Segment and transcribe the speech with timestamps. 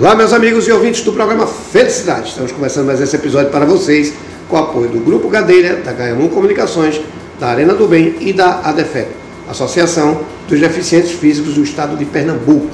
[0.00, 2.30] Olá, meus amigos e ouvintes do programa Felicidade.
[2.30, 4.14] Estamos começando mais esse episódio para vocês
[4.48, 6.98] com o apoio do Grupo Gadeira, da Gaiamun Comunicações,
[7.38, 9.10] da Arena do Bem e da ADEFEP,
[9.46, 12.70] Associação dos Deficientes Físicos do Estado de Pernambuco.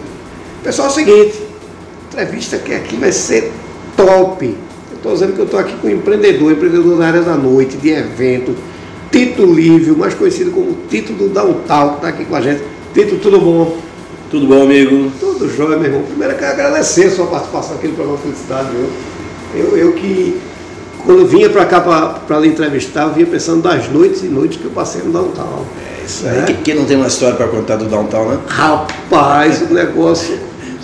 [0.62, 1.42] Pessoal, é o seguinte,
[2.12, 3.50] entrevista que aqui vai ser
[3.96, 4.46] top.
[4.46, 7.76] Eu estou dizendo que eu estou aqui com um empreendedor, empreendedor na área da noite,
[7.76, 8.54] de evento,
[9.10, 12.62] Tito Lívio, mais conhecido como Tito do Downtown, que está aqui com a gente.
[12.94, 13.85] Tito, tudo bom?
[14.30, 15.12] Tudo bom, amigo?
[15.20, 16.02] Tudo jóia, meu irmão.
[16.02, 18.88] Primeiro eu quero agradecer a sua participação aqui no programa Felicidade, viu?
[19.54, 20.40] Eu, eu que,
[21.04, 24.64] quando vinha para cá para lhe entrevistar, eu vinha pensando das noites e noites que
[24.64, 25.64] eu passei no Downtown.
[25.78, 26.38] É isso aí.
[26.38, 26.58] Né?
[26.64, 28.38] Quem não tem uma história para contar do Downtown, né?
[28.48, 30.36] Rapaz, o negócio,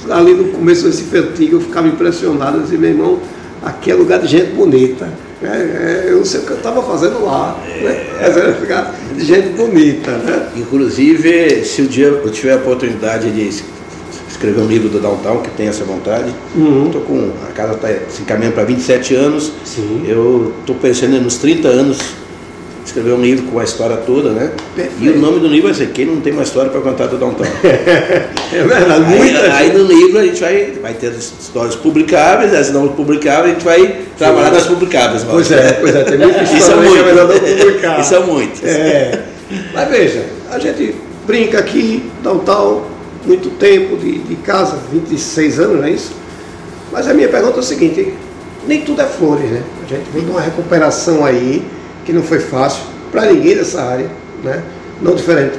[0.08, 3.18] ali no começo desse antigo, eu ficava impressionado, eu dizia, meu irmão,
[3.60, 5.08] aqui é lugar de gente bonita.
[5.44, 8.06] É, é, eu não sei o que eu estava fazendo lá, é, né?
[8.20, 10.10] mas era ficar de gente bonita.
[10.12, 10.48] Né?
[10.56, 13.62] Inclusive, se um dia eu tiver a oportunidade de
[14.28, 16.90] escrever um livro do Downtown, que tem essa vontade, uhum.
[16.90, 20.04] tô com, a casa está se encaminhando para 27 anos, Sim.
[20.06, 21.98] eu estou pensando nos 30 anos
[22.84, 24.52] escrever um livro com a história toda, né?
[24.74, 25.04] Perfeito.
[25.04, 27.16] E o nome do livro vai ser Quem não tem uma história para contar do
[27.16, 27.46] Downtown.
[27.62, 32.70] é verdade, aí, aí, no livro a gente vai, vai ter as histórias publicáveis, as
[32.70, 35.24] não publicáveis, a gente vai trabalhar nas publicáveis.
[35.24, 37.04] Pois é, pois é, tem muita história Isso é muito.
[37.04, 38.00] melhor não publicar.
[38.00, 38.66] Isso é muito.
[38.66, 39.22] É.
[39.74, 40.94] Mas veja, a gente
[41.26, 42.82] brinca aqui, Downtown,
[43.24, 46.12] muito tempo de, de casa, 26 anos, não é isso?
[46.90, 48.14] Mas a minha pergunta é o seguinte,
[48.66, 49.62] nem tudo é flores, né?
[49.84, 51.64] A gente vem de uma recuperação aí,
[52.04, 54.10] que não foi fácil para ninguém dessa área,
[54.42, 54.62] né?
[55.00, 55.58] não diferente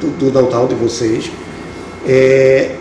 [0.00, 1.30] do, do downtown de vocês.
[2.06, 2.72] É,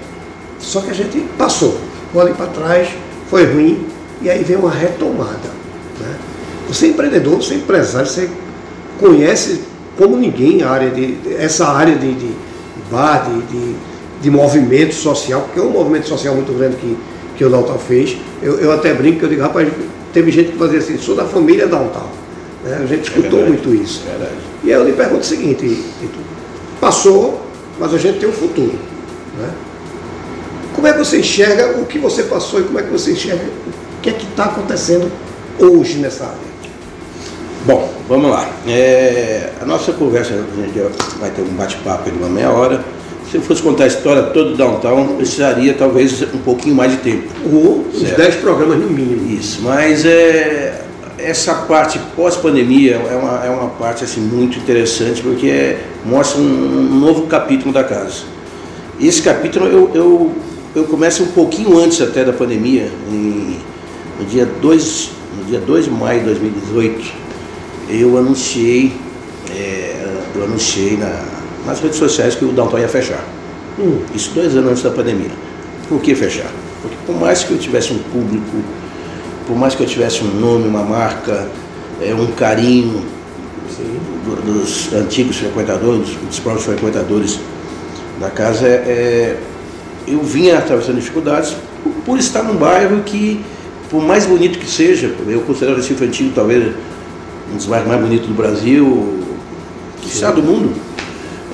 [0.60, 1.78] só que a gente passou,
[2.20, 2.90] ali para trás,
[3.30, 3.86] foi ruim,
[4.22, 5.50] e aí veio uma retomada.
[6.00, 6.16] Né?
[6.68, 8.30] Você é empreendedor, você é empresário, você
[9.00, 9.62] conhece
[9.98, 12.32] como ninguém a área de, essa área de, de
[12.90, 13.76] bar, de, de,
[14.22, 16.98] de, movimento social, porque é um movimento social muito grande que,
[17.38, 18.18] que o Downtown fez.
[18.42, 19.68] Eu, eu até brinco eu digo, rapaz,
[20.14, 22.27] teve gente que fazia assim, sou da família Downtown.
[22.68, 22.82] Né?
[22.84, 24.04] A gente escutou é muito isso.
[24.08, 24.30] É
[24.64, 25.84] e aí eu lhe pergunto o seguinte,
[26.82, 27.42] passou,
[27.80, 28.78] mas a gente tem um futuro.
[29.38, 29.50] Né?
[30.76, 33.44] Como é que você enxerga o que você passou e como é que você enxerga
[33.46, 35.10] o que é que está acontecendo
[35.60, 36.48] hoje nessa área?
[37.66, 38.50] Bom, vamos lá.
[38.68, 40.80] É, a nossa conversa, a gente
[41.20, 42.84] vai ter um bate-papo de uma meia hora.
[43.30, 46.98] Se eu fosse contar a história toda do Downtown, precisaria talvez um pouquinho mais de
[47.00, 47.28] tempo.
[47.52, 49.38] Ou uns 10 programas no mínimo.
[49.38, 50.82] Isso, mas é,
[51.18, 56.44] essa parte pós-pandemia é uma, é uma parte assim, muito interessante porque é, mostra um,
[56.44, 58.24] um, novo capítulo da casa.
[59.00, 60.32] Esse capítulo eu, eu,
[60.76, 63.58] eu começo um pouquinho antes até da pandemia, em,
[64.20, 67.14] no, dia 2, no dia 2 de maio de 2018,
[67.90, 68.94] eu anunciei,
[69.50, 71.24] é, eu anunciei na,
[71.66, 73.24] nas redes sociais que o Downtown ia fechar.
[73.80, 74.02] Hum.
[74.14, 75.32] Isso dois anos antes da pandemia.
[75.90, 76.52] Por que fechar?
[76.82, 78.58] Porque por mais que eu tivesse um público
[79.48, 81.50] por mais que eu tivesse um nome, uma marca,
[82.02, 83.02] é, um carinho
[84.26, 87.40] do, dos antigos frequentadores, dos próprios frequentadores
[88.20, 89.38] da casa, é,
[90.06, 93.40] eu vinha atravessando dificuldades por, por, estar num bairro que,
[93.90, 96.74] por mais bonito que seja, eu considero esse antigo talvez
[97.52, 99.24] um dos bairros mais bonitos do Brasil,
[100.02, 100.74] que está do mundo,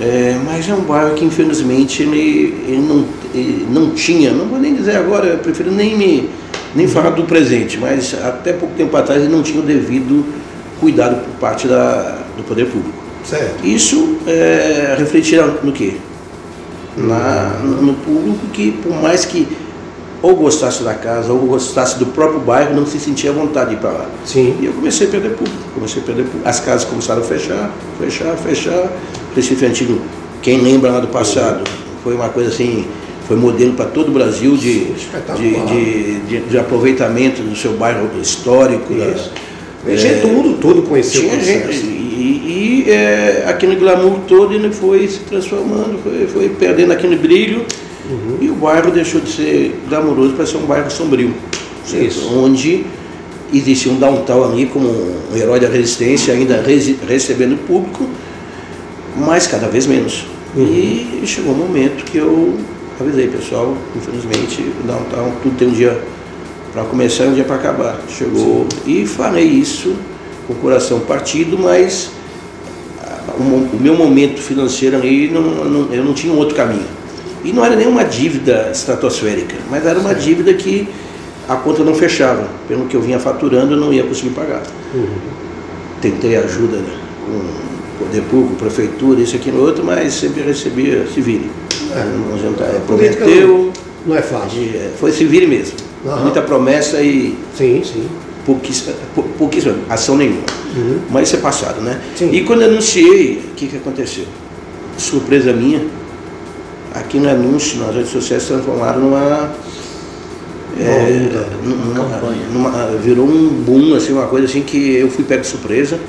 [0.02, 3.06] é, mas é um bairro que infelizmente ele, ele, não,
[3.36, 6.43] ele não tinha, não vou nem dizer agora, eu prefiro nem me
[6.76, 10.26] nem falar do presente, mas até pouco tempo atrás ele não tinha o devido
[10.80, 12.98] cuidado por parte da, do poder público.
[13.24, 13.66] Certo.
[13.66, 15.94] Isso é, refletia no quê?
[16.98, 19.48] Na, no público que, por mais que
[20.22, 23.76] ou gostasse da casa ou gostasse do próprio bairro, não se sentia à vontade de
[23.76, 24.06] ir para lá.
[24.26, 24.56] Sim.
[24.62, 26.48] E eu comecei a perder público, comecei a perder público.
[26.48, 27.70] As casas começaram a fechar,
[28.00, 28.90] fechar, fechar.
[29.36, 30.02] Recife Antigo,
[30.42, 31.64] quem lembra lá do passado,
[32.04, 32.88] foi uma coisa assim,
[33.28, 35.00] foi modelo para todo o Brasil de, de,
[35.38, 38.94] de, de, de, aproveitamento do seu bairro histórico.
[38.94, 39.32] Isso.
[39.86, 44.54] Da, gente do mundo todo conheceu tinha o gente, E, e é, aquele glamour todo
[44.54, 47.66] ele foi se transformando, foi, foi perdendo aquele brilho
[48.10, 48.38] uhum.
[48.42, 51.34] e o bairro deixou de ser glamouroso para ser um bairro sombrio.
[51.94, 52.34] Isso.
[52.34, 52.86] Onde
[53.54, 56.64] existia um downtown ali como um herói da resistência, ainda
[57.08, 58.08] recebendo público,
[59.18, 60.26] mas cada vez menos.
[60.56, 60.64] Uhum.
[60.64, 62.58] E chegou um momento que eu
[63.00, 66.00] avisei, pessoal, infelizmente o downtown tudo tem um dia
[66.74, 68.00] para começar e um dia para acabar.
[68.10, 69.02] Chegou Sim.
[69.02, 69.96] e falei isso
[70.48, 72.12] com o coração partido, mas
[73.02, 76.86] ah, o, meu momento financeiro ali, não, não, eu não tinha um outro caminho.
[77.44, 80.88] E não era nenhuma dívida estratosférica, mas era uma dívida que
[81.48, 82.48] a conta não fechava.
[82.68, 84.64] Pelo que eu vinha faturando, eu não ia conseguir pagar.
[84.94, 85.08] Uhum.
[86.02, 91.22] Tentei ajuda né, com poder público, prefeitura, isso aqui no outro, mas sempre recebia se
[91.22, 91.50] vire.
[91.96, 92.68] É, não jantar.
[92.70, 93.72] É, prometeu,
[94.06, 94.62] Não é fácil.
[94.62, 95.76] É, foi se vire mesmo.
[96.06, 96.24] Aham.
[96.24, 98.06] Muita promessa e Sim, sim.
[98.46, 100.42] pouquíssima, pou- pouquíssima ação nenhuma.
[100.76, 101.00] Uhum.
[101.10, 102.00] Mas isso é passado, né?
[102.16, 102.30] Sim.
[102.32, 104.26] E quando eu anunciei, o que, que aconteceu?
[104.98, 105.82] Surpresa minha,
[106.94, 109.52] aqui no anúncio, nas redes sociais se transformaram numa.
[110.80, 112.46] é, onda, numa- campanha.
[112.52, 116.00] numa- virou um boom, assim, uma coisa assim que eu fui pego de surpresa.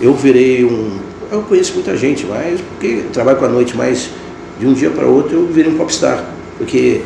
[0.00, 0.98] Eu virei um.
[1.30, 4.08] Eu conheço muita gente, mas porque trabalho com a noite, mas
[4.58, 6.24] de um dia para outro eu virei um popstar.
[6.58, 7.00] Porque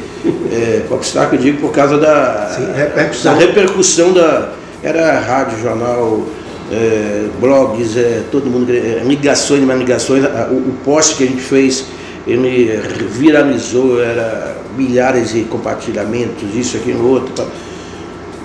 [0.52, 3.32] é, popstar que eu digo por causa da, Sim, repercussão.
[3.32, 4.52] da repercussão da.
[4.82, 6.22] Era rádio, jornal,
[6.70, 10.24] é, blogs, é, todo mundo, é, ligações, mais ligações.
[10.24, 11.84] A- O, o post que a gente fez,
[12.26, 12.78] ele
[13.10, 17.32] viralizou, era milhares de compartilhamentos, isso, aquilo, outro.
[17.34, 17.46] tal.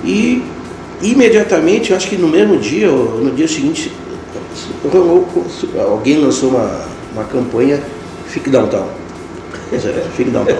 [0.05, 0.41] E
[1.01, 3.91] imediatamente, eu acho que no mesmo dia, ou no dia seguinte,
[5.91, 6.81] alguém lançou uma,
[7.13, 7.79] uma campanha
[8.33, 8.87] Fique Downtown.
[10.17, 10.57] Fique Downtown.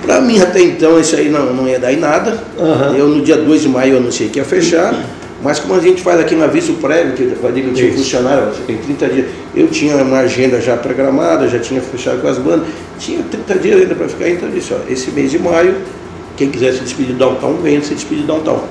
[0.00, 2.42] Para mim, até então, isso aí não, não ia dar em nada.
[2.58, 2.94] Aham.
[2.96, 4.94] Eu, no dia 2 de maio, eu anunciei que ia fechar.
[5.42, 7.98] Mas como a gente faz aqui um aviso prévio, que vai demitir o Isso.
[7.98, 9.26] funcionário, tem 30 dias.
[9.54, 12.66] Eu tinha uma agenda já programada, já tinha fechado com as bandas.
[12.98, 15.76] Tinha 30 dias ainda para ficar, então eu disse, ó, esse mês de maio,
[16.36, 18.64] quem quiser se despedir do downtown, venha se despedir do downtown.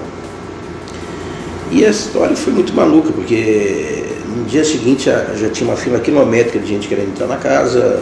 [1.77, 4.03] E a história foi muito maluca, porque
[4.35, 8.01] no dia seguinte já, tinha uma fila quilométrica de gente querendo entrar na casa.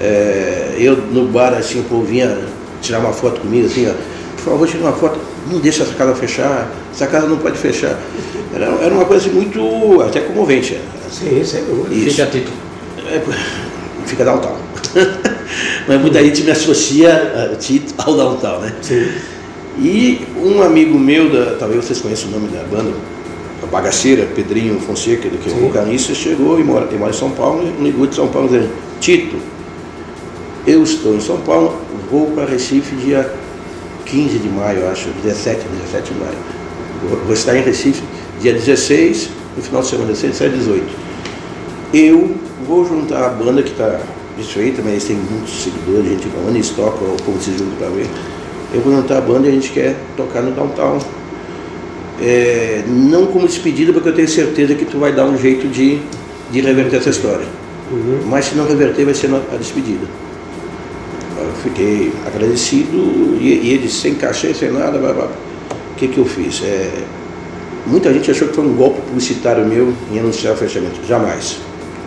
[0.00, 2.38] É, eu no bar, assim, o povo vinha
[2.80, 3.92] tirar uma foto comigo, assim, ó,
[4.36, 5.18] por favor, tira uma foto,
[5.50, 7.98] não deixa essa casa fechar, essa casa não pode fechar.
[8.54, 10.74] Era, era uma coisa assim, muito até comovente.
[10.74, 10.80] é.
[11.10, 11.92] Sim, sem dúvida.
[11.92, 12.10] Isso.
[12.10, 12.56] Fica a título.
[12.98, 13.20] É,
[14.06, 14.56] fica downtown.
[15.88, 18.72] Mas muita gente me associa a Tito ao downtown, né?
[18.80, 19.08] Sim.
[19.80, 22.92] E um amigo meu, da, talvez vocês conheçam o nome da banda,
[23.62, 27.30] a Bagaceira, Pedrinho Fonseca, que é o vocalista, chegou e mora, ele mora em São
[27.30, 28.70] Paulo, e ligou de São Paulo dizendo,
[29.00, 29.36] Tito,
[30.66, 31.76] eu estou em São Paulo,
[32.10, 33.32] vou para Recife dia
[34.04, 36.38] 15 de maio, acho, 17, 17 de maio.
[37.08, 38.02] Vou, vou estar em Recife
[38.40, 40.86] dia 16, no final de semana 16, 17 18.
[41.94, 42.34] Eu
[42.66, 44.00] vou juntar a banda que está
[44.36, 47.76] desfeita, mas eles têm muitos seguidores, a gente anda e estoca, ou como se junta
[47.78, 48.06] para ver.
[48.72, 50.98] Eu vou juntar a banda e a gente quer tocar no downtown.
[52.20, 56.00] É, não como despedida, porque eu tenho certeza que tu vai dar um jeito de,
[56.50, 57.46] de reverter essa história.
[57.90, 58.20] Uhum.
[58.26, 60.06] Mas se não reverter, vai ser a despedida.
[61.38, 65.26] Eu fiquei agradecido e, e ele sem cachê, sem nada, blá, blá.
[65.26, 66.62] o que, que eu fiz?
[66.62, 66.90] É,
[67.86, 71.00] muita gente achou que foi um golpe publicitário meu em anunciar o fechamento.
[71.06, 71.58] Jamais.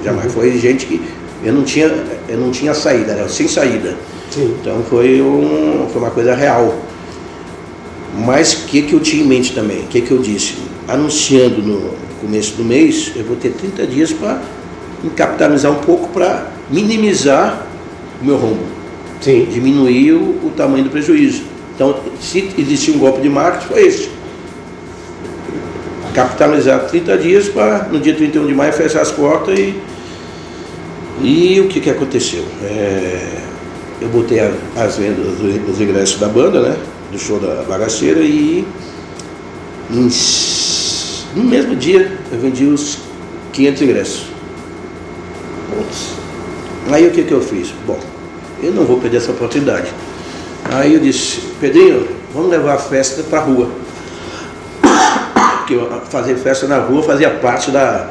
[0.03, 0.31] Jamais.
[0.31, 1.01] Foi gente que
[1.43, 1.87] eu não tinha,
[2.29, 3.95] eu não tinha saída, era sem saída.
[4.31, 4.55] Sim.
[4.61, 6.73] Então foi, um, foi uma coisa real.
[8.25, 9.81] Mas o que, que eu tinha em mente também?
[9.81, 10.57] O que, que eu disse?
[10.87, 14.41] Anunciando no começo do mês, eu vou ter 30 dias para
[15.15, 17.65] capitalizar um pouco para minimizar
[18.21, 18.63] o meu rombo,
[19.19, 19.47] Sim.
[19.51, 21.43] diminuir o, o tamanho do prejuízo.
[21.75, 24.09] Então, se existia um golpe de marketing, foi esse.
[26.13, 29.75] Capitalizar 30 dias para no dia 31 de maio fechar as portas e.
[31.23, 32.43] E o que, que aconteceu?
[32.63, 33.41] É,
[34.01, 36.77] eu botei a- as vendas, os, os ingressos da banda, né?
[37.11, 38.65] Do show da bagaceira e
[39.91, 40.09] em
[41.35, 42.97] no mesmo dia eu vendi os
[43.53, 44.23] 500 ingressos.
[45.69, 46.11] Putz.
[46.91, 47.73] Aí o que, que eu fiz?
[47.85, 47.99] Bom,
[48.61, 49.87] eu não vou perder essa oportunidade.
[50.71, 53.69] Aí eu disse, Pedrinho, vamos levar a festa para rua.
[55.59, 55.77] Porque
[56.09, 58.09] fazer festa na rua fazia parte da,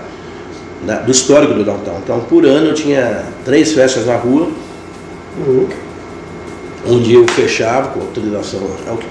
[0.86, 1.98] da- do histórico do downtown.
[2.02, 4.48] Então, por ano eu tinha três festas na rua,
[5.46, 5.68] Uhum.
[6.86, 8.60] onde eu fechava com autorização.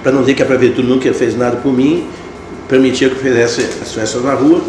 [0.03, 2.07] Para não dizer que a prefeitura nunca fez nada por mim,
[2.67, 4.61] permitia que eu fizesse as festas na rua,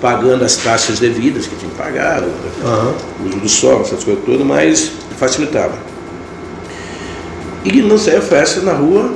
[0.00, 2.94] pagando as taxas devidas que tinha que pagar, o Aham.
[3.26, 5.74] uso do sol, essas coisas todas, mas facilitava.
[7.64, 9.12] E não saía festa na rua,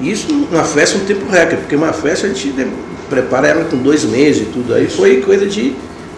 [0.00, 2.54] isso uma festa um tempo recorde, porque uma festa a gente
[3.08, 4.74] prepara ela com dois meses e tudo.
[4.74, 5.74] Aí foi coisa de.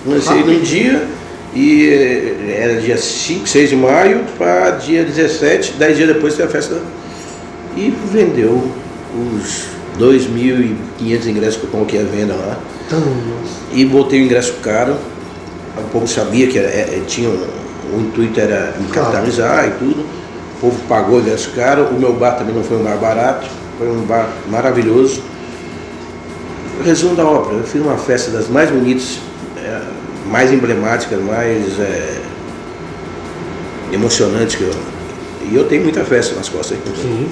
[0.06, 1.06] Lancei num dia
[1.54, 6.44] e eh, era dia 5, 6 de maio para dia 17, 10 dias depois foi
[6.44, 6.80] a festa.
[7.76, 8.70] E vendeu
[9.14, 9.64] os
[9.98, 12.58] 2.500 ingressos que eu coloquei à venda lá.
[12.86, 13.02] Então.
[13.72, 14.96] E botei o ingresso caro.
[15.78, 17.46] O povo sabia que era- é- é- tinha um-
[17.94, 20.00] o intuito era me capitalizar e tudo.
[20.56, 21.84] O povo pagou o ingresso caro.
[21.90, 23.46] O meu bar também não foi um bar barato,
[23.78, 25.22] foi um bar maravilhoso.
[26.84, 29.18] Resumo da ópera, eu fiz uma festa das mais bonitas,
[29.56, 29.80] é,
[30.32, 32.22] mais emblemáticas, mais é,
[33.92, 34.70] emocionantes que eu.
[35.50, 36.78] E eu tenho muita festa nas costas.
[36.78, 36.94] aí.
[36.96, 37.28] Sim.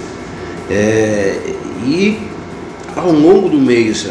[0.71, 1.39] É,
[1.83, 2.19] e
[2.95, 4.07] ao longo do mês,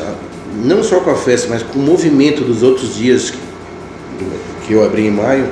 [0.65, 3.37] não só com a festa, mas com o movimento dos outros dias que,
[4.65, 5.47] que eu abri em maio,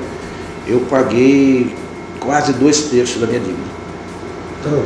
[0.67, 1.75] eu paguei
[2.19, 3.77] quase dois terços da minha dívida.
[4.59, 4.83] Então,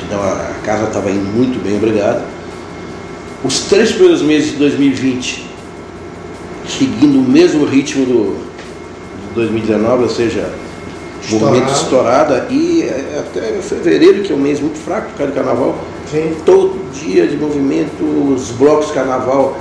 [0.05, 2.23] Então a casa estava indo muito bem, obrigado.
[3.43, 5.45] Os três primeiros meses de 2020,
[6.67, 8.43] seguindo o mesmo ritmo do,
[9.33, 10.49] 2019, ou seja,
[11.21, 11.53] Estourado.
[11.53, 15.35] momento estourada, e é, até fevereiro, que é um mês muito fraco por causa do
[15.35, 15.77] carnaval,
[16.09, 16.35] Sim.
[16.45, 19.57] todo dia de movimento, os blocos carnaval,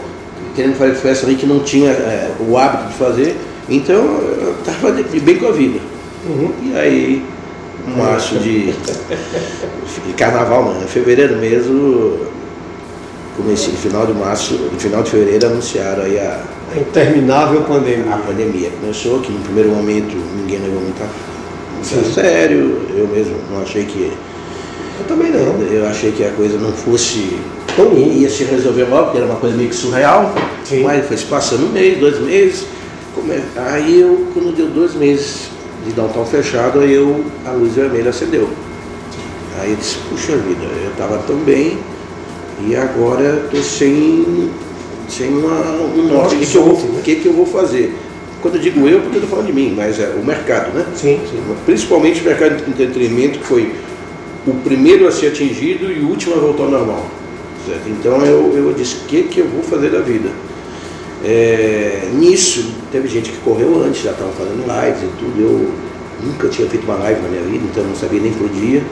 [0.54, 3.36] querendo fazer festa ali que não tinha é, o hábito de fazer,
[3.68, 5.78] então eu estava bem com a vida.
[6.26, 6.52] Uhum.
[6.62, 7.24] E aí,
[7.96, 8.74] março de,
[10.12, 12.20] de carnaval, não, fevereiro mesmo,
[13.36, 18.14] comecei, final de março, final de fevereiro anunciaram aí a a interminável pandemia.
[18.14, 23.62] A pandemia começou, que no primeiro momento ninguém levou muito a sério, eu mesmo não
[23.62, 24.12] achei que.
[24.98, 25.60] Eu também não.
[25.62, 27.38] Eu achei que a coisa não fosse.
[27.76, 30.34] Tão ia se resolver logo, porque era uma coisa meio que surreal.
[30.64, 30.82] Sim.
[30.82, 32.66] Mas foi se passando um mês, dois meses.
[33.56, 35.48] Aí eu, quando deu dois meses
[35.86, 38.48] de downtown fechado, aí eu, a luz vermelha acendeu.
[39.62, 41.78] Aí eu disse, puxa vida, eu estava tão bem
[42.66, 44.50] e agora estou sem
[45.08, 45.60] sem uma,
[45.94, 46.36] um norte.
[46.36, 47.00] Que, que, eu vou, né?
[47.04, 47.94] que, que eu vou fazer?
[48.40, 50.84] Quando eu digo eu, porque eu estou falando de mim, mas é o mercado, né?
[50.96, 51.40] Sim, sim.
[51.64, 53.72] Principalmente o mercado de entretenimento, que foi
[54.46, 57.06] o primeiro a ser atingido e o último a voltar ao normal.
[57.64, 57.88] Certo?
[57.88, 60.30] Então eu, eu disse, o que, que eu vou fazer da vida?
[61.24, 65.40] É, nisso, teve gente que correu antes, já estava fazendo lives e tudo.
[65.40, 65.70] Eu
[66.26, 68.82] nunca tinha feito uma live na minha vida, então não sabia nem por dia.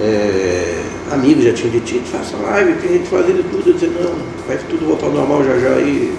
[0.00, 0.82] É,
[1.12, 3.70] amigos já tinham dito, faça live, tem gente fazendo tudo.
[3.70, 4.14] Eu disse, não,
[4.46, 5.78] vai tudo voltar ao normal já já.
[5.80, 6.14] E,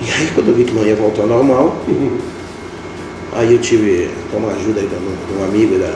[0.00, 1.76] e aí quando eu vi que não ia voltar ao normal,
[3.32, 5.94] aí eu tive uma ajuda aí de um amigo da,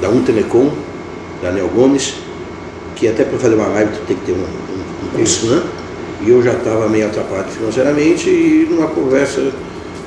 [0.00, 0.70] da Untelecom,
[1.42, 2.14] Daniel Gomes,
[2.94, 5.62] que até para fazer uma live tu tem que ter um, um, um né?
[6.20, 9.52] E eu já estava meio atrapalhado financeiramente e numa conversa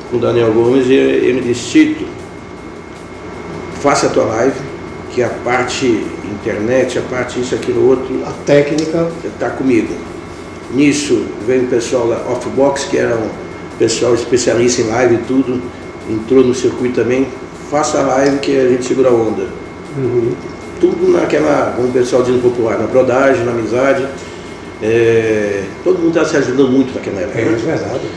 [0.09, 2.05] com o Daniel Gomes ele me disse, Tito,
[3.81, 4.55] faça a tua live,
[5.13, 5.85] que a parte
[6.23, 8.23] internet, a parte isso, aquilo, outro.
[8.25, 9.11] A técnica.
[9.23, 9.93] Está comigo.
[10.73, 13.29] Nisso veio o pessoal da Offbox, que era um
[13.77, 15.61] pessoal especialista em live e tudo,
[16.09, 17.27] entrou no circuito também.
[17.69, 19.47] Faça a live que a gente segura a onda.
[19.97, 20.31] Uhum.
[20.79, 24.05] Tudo naquela, como o pessoal diz popular, na brodagem, na amizade.
[24.81, 27.39] É, todo mundo está se ajudando muito naquela época.
[27.39, 27.53] É, né?
[27.53, 28.07] é verdade.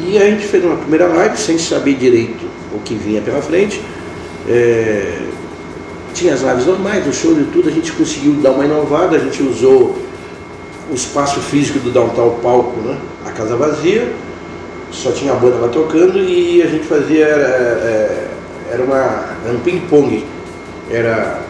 [0.00, 3.80] E a gente fez uma primeira live sem saber direito o que vinha pela frente.
[4.48, 5.18] É,
[6.16, 9.18] tinha as lives normais, do show e tudo, a gente conseguiu dar uma inovada, a
[9.18, 9.96] gente usou
[10.90, 12.96] o espaço físico do downtown palco, né?
[13.26, 14.10] a casa vazia,
[14.90, 18.28] só tinha a banda lá tocando e a gente fazia, era, é,
[18.72, 20.24] era, uma, era um ping-pong,
[20.90, 21.42] era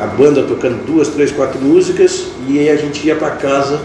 [0.00, 3.80] a banda tocando duas, três, quatro músicas e aí a gente ia para casa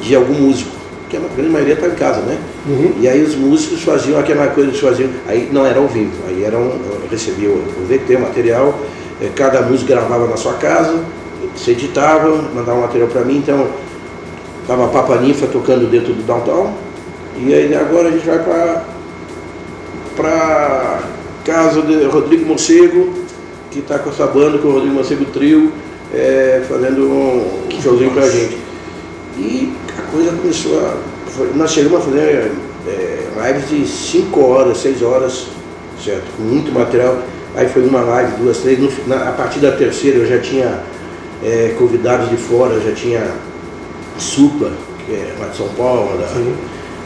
[0.00, 0.79] de algum músico
[1.10, 2.38] que a grande maioria está em casa, né?
[2.66, 2.94] Uhum.
[3.00, 6.44] E aí os músicos faziam aquela coisa, eles faziam, aí não era ao vivo, aí
[6.44, 6.78] era um,
[7.10, 8.78] recebia o VT, o material,
[9.20, 11.02] eh, cada músico gravava na sua casa,
[11.56, 13.68] se editava, mandava um material para mim, então
[14.62, 16.72] estava a Papa Ninfa tocando dentro do downtown,
[17.36, 18.84] e aí agora a gente vai para
[20.16, 21.00] para
[21.44, 23.14] casa de Rodrigo Morcego,
[23.70, 25.72] que está com essa banda, com o Rodrigo Morcego Trio,
[26.12, 28.58] é, fazendo um showzinho para a gente.
[29.38, 29.72] E
[30.10, 30.96] coisa começou a.
[31.54, 32.52] Nós chegamos a fazer
[32.86, 35.46] é, lives de 5 horas, 6 horas,
[36.04, 36.24] certo?
[36.36, 37.18] Com muito material.
[37.54, 38.78] Aí foi uma live, duas, três.
[38.78, 40.82] No, na, a partir da terceira eu já tinha
[41.42, 43.22] é, convidados de fora, já tinha
[44.18, 44.72] Supla,
[45.06, 46.26] que é lá de São Paulo, da,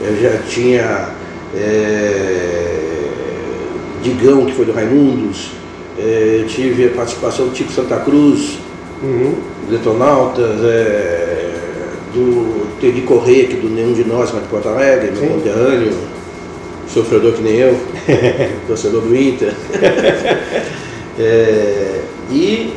[0.04, 1.08] eu já tinha
[1.54, 2.84] é,
[4.02, 5.52] Digão, que foi do Raimundos,
[5.98, 8.58] é, tive a participação do Tico Santa Cruz,
[9.02, 9.34] uhum.
[9.70, 11.53] Detonautas, é,
[12.14, 15.92] do Teddy Correia, que do nenhum de nós, mas de Porto Alegre, meu conterrâneo,
[16.88, 17.78] sofredor que nem eu,
[18.66, 19.52] torcedor do Inter.
[21.18, 22.74] é, e,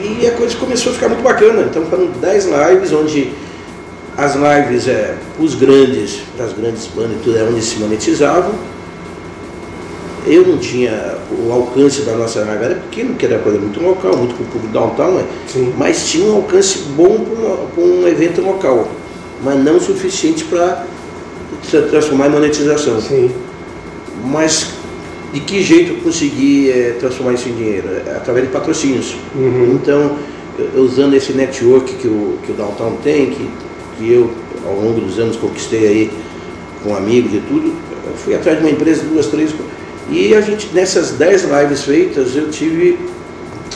[0.00, 1.62] e a coisa começou a ficar muito bacana.
[1.68, 3.32] Então foram 10 lives, onde
[4.16, 8.54] as lives é, os grandes, as grandes bandas e tudo é onde se monetizavam
[10.26, 14.16] eu não tinha o alcance da nossa live, era pequeno, porque era coisa muito local,
[14.16, 15.24] muito com o público downtown, né?
[15.76, 17.24] mas tinha um alcance bom
[17.74, 18.88] para um evento local,
[19.42, 20.86] mas não suficiente para
[21.90, 23.00] transformar em monetização.
[23.00, 23.30] Sim.
[24.24, 24.70] Mas
[25.32, 27.88] de que jeito eu consegui é, transformar isso em dinheiro?
[28.06, 29.16] É, através de patrocínios.
[29.34, 29.72] Uhum.
[29.74, 30.16] Então,
[30.76, 33.50] usando esse network que o, que o Downtown tem, que,
[33.98, 34.30] que eu,
[34.64, 36.10] ao longo dos anos, conquistei aí
[36.82, 37.74] com amigos e tudo,
[38.06, 39.52] eu fui atrás de uma empresa, duas, três.
[40.10, 42.98] E a gente, nessas dez lives feitas, eu tive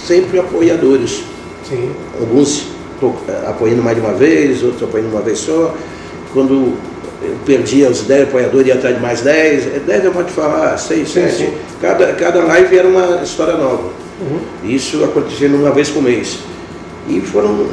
[0.07, 1.23] sempre apoiadores.
[1.69, 1.91] Sim.
[2.21, 2.67] Alguns
[3.47, 5.75] apoiando mais de uma vez, outros apoiando uma vez só.
[6.33, 6.77] Quando
[7.23, 9.83] eu perdia os 10 apoiadores, ia atrás de mais 10.
[9.87, 11.53] 10 eu pode falar, 6, 7.
[11.81, 13.91] Cada, cada live era uma história nova.
[14.21, 14.41] Uhum.
[14.65, 16.39] Isso acontecendo uma vez por mês.
[17.09, 17.67] E foram,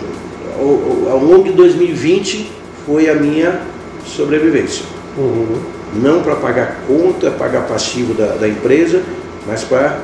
[0.57, 2.51] ao, ao longo de 2020,
[2.85, 3.62] foi a minha
[4.05, 4.85] sobrevivência.
[5.17, 5.75] Uhum.
[5.96, 9.02] Não para pagar conta, pagar passivo da, da empresa,
[9.48, 10.00] mas para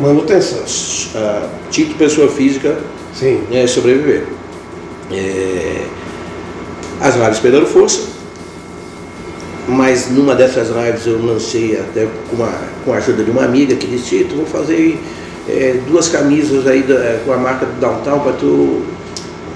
[0.00, 0.60] Manutenção.
[0.60, 2.76] uh, título pessoa física
[3.12, 3.42] Sim.
[3.50, 4.24] é, sobreviver.
[5.10, 5.84] É,
[7.00, 8.02] as lives perderam força,
[9.66, 12.52] mas numa dessas lives eu lancei até com, uma,
[12.84, 15.00] com a ajuda de uma amiga que disse, Tito, vou fazer
[15.48, 18.82] é, duas camisas aí da, com a marca do Downtown para tu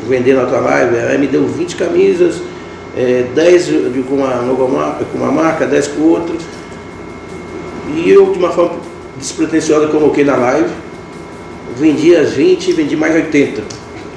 [0.09, 0.97] vender na tua live.
[0.99, 2.37] Aí me deu 20 camisas,
[2.96, 6.34] é, 10 de, com, uma, com uma marca, 10 com outra.
[7.94, 8.78] E eu, de uma forma
[9.16, 10.70] despretensiosa, coloquei na live,
[11.76, 13.62] vendi as 20 e vendi mais 80.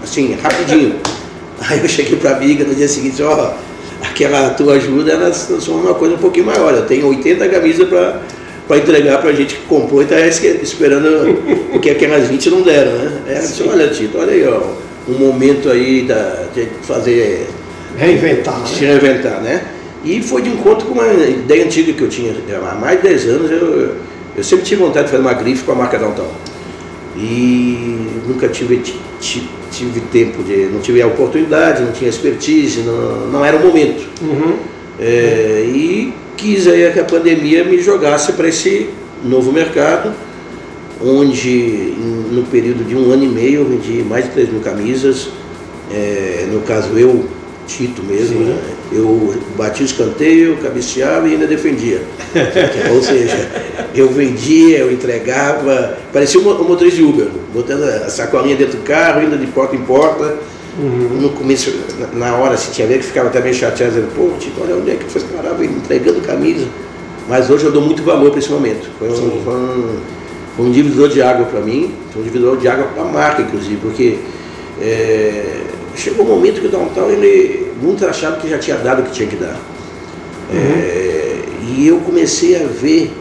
[0.03, 0.95] Assim, rapidinho.
[1.69, 3.53] Aí eu cheguei para a amiga no dia seguinte, ó,
[4.01, 6.73] aquela tua ajuda, ela se transforma numa coisa um pouquinho maior.
[6.73, 8.21] Eu tenho 80 camisas para
[8.67, 11.37] para entregar para a gente que comprou e está esperando,
[11.71, 13.21] porque aquelas 20 não deram, né?
[13.27, 14.61] É, disse, olha, Tito, olha aí, ó,
[15.07, 17.47] um momento aí da, de fazer.
[17.97, 18.61] Reinventar.
[18.63, 19.65] De se reinventar, né?
[20.03, 22.33] E foi de encontro com uma ideia antiga que eu tinha.
[22.69, 23.95] Há mais de 10 anos eu,
[24.37, 26.29] eu sempre tive vontade de fazer uma grife com a marca Downtown.
[27.17, 27.97] E
[28.27, 28.81] nunca tive,
[29.19, 30.65] tive tempo de.
[30.65, 34.07] não tive a oportunidade, não tinha expertise, não, não era o momento.
[34.21, 34.57] Uhum.
[34.99, 38.89] É, e quis aí que a pandemia me jogasse para esse
[39.23, 40.13] novo mercado,
[41.01, 41.93] onde
[42.31, 45.29] no período de um ano e meio eu vendi mais de 3 mil camisas.
[45.91, 47.25] É, no caso eu,
[47.67, 48.57] Tito mesmo, né?
[48.91, 52.01] eu bati o escanteio, cabeceava e ainda defendia.
[52.93, 53.49] Ou seja,
[53.93, 59.23] eu vendia, eu entregava, parecia um motorista de Uber, botando a sacolinha dentro do carro,
[59.23, 60.37] indo de porta em porta.
[60.77, 61.21] Uhum.
[61.21, 61.73] No começo,
[62.13, 64.91] na hora, se tinha ver que ficava até meio chateado, dizendo, pô, Tito, olha onde
[64.91, 66.65] é que você parava entregando camisa.
[67.27, 68.87] Mas hoje eu dou muito valor para esse momento.
[68.99, 69.99] Foi um, foi um,
[70.55, 73.41] foi um divisor de água para mim, foi um divisor de água para a marca,
[73.41, 74.17] inclusive, porque
[74.81, 75.61] é,
[75.95, 79.11] chegou um momento que o Downtown, ele, muitos achavam que já tinha dado o que
[79.11, 79.57] tinha que dar.
[80.51, 80.59] Uhum.
[80.59, 83.11] É, e eu comecei a ver,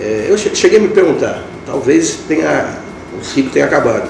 [0.00, 2.78] é, eu cheguei a me perguntar, talvez tenha,
[3.18, 4.08] o ciclo tenha acabado.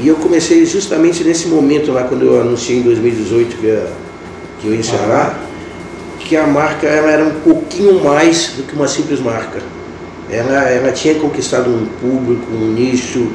[0.00, 3.86] E eu comecei justamente nesse momento lá, quando eu anunciei em 2018 que, ia,
[4.60, 5.38] que eu ia encerrar,
[6.18, 9.60] que a marca ela era um pouquinho mais do que uma simples marca.
[10.30, 13.30] Ela, ela tinha conquistado um público, um nicho,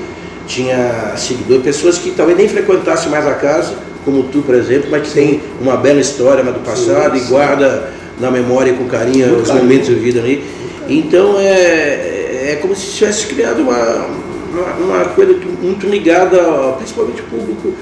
[0.47, 5.07] tinha seguidores, pessoas que talvez nem frequentassem mais a casa, como tu, por exemplo, mas
[5.07, 7.25] que tem uma bela história do passado sim, sim.
[7.25, 9.65] e guarda na memória com carinho Muito os carinho.
[9.65, 10.43] momentos de vida ali.
[10.87, 14.07] Então é, é como se tivesse criado uma,
[14.53, 16.37] uma, uma coisa muito ligada,
[16.77, 17.73] principalmente ao público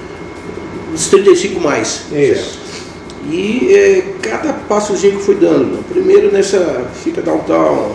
[0.90, 2.06] dos 35 mais.
[2.12, 2.58] Isso.
[3.30, 7.92] E é, cada passozinho que fui dando, primeiro nessa fica downtown,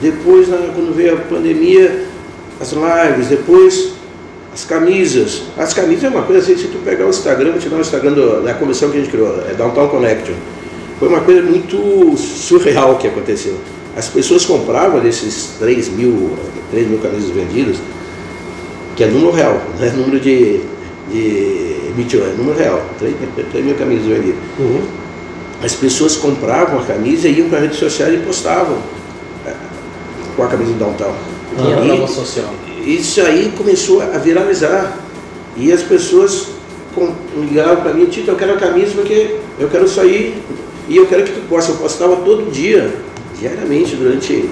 [0.00, 2.06] depois na, quando veio a pandemia,
[2.60, 3.95] as lives, depois
[4.56, 5.42] as camisas.
[5.58, 7.80] As camisas é uma coisa assim, se tu pegar o Instagram, vou te dar o
[7.80, 10.34] Instagram do, da comissão que a gente criou, é Downtown Connection.
[10.98, 13.54] Foi uma coisa muito surreal que aconteceu.
[13.94, 16.30] As pessoas compravam desses 3 mil,
[16.70, 17.76] 3 mil camisas vendidas,
[18.96, 20.60] que é número real, não é número de,
[21.12, 23.14] de mentira, é número real, 3,
[23.52, 24.38] 3 mil camisas vendidas.
[24.58, 24.80] Uhum.
[25.62, 28.78] As pessoas compravam a camisa e iam para as redes sociais e postavam
[29.46, 29.52] é,
[30.34, 31.14] com a camisa do Downtown.
[31.58, 32.54] Que é a prova social.
[32.86, 34.96] Isso aí começou a viralizar.
[35.56, 36.48] E as pessoas
[37.36, 40.34] ligavam para mim, Tito, eu quero a camisa porque eu quero sair
[40.88, 41.72] e eu quero que tu possa.
[41.72, 42.94] Eu postava todo dia,
[43.38, 44.48] diariamente, durante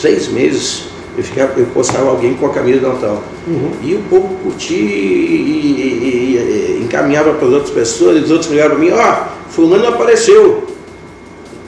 [0.00, 0.84] seis meses.
[1.16, 3.22] Eu, ficava, eu postava alguém com a camisa do Natal.
[3.46, 3.72] Uhum.
[3.82, 5.68] E o povo curtia e, e,
[6.00, 9.50] e, e encaminhava para as outras pessoas, e os outros ligavam para mim, ó, oh,
[9.50, 10.66] fulano apareceu.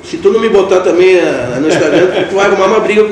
[0.02, 3.06] Se tu não me botar também uh, no Instagram, tu vai arrumar uma briga.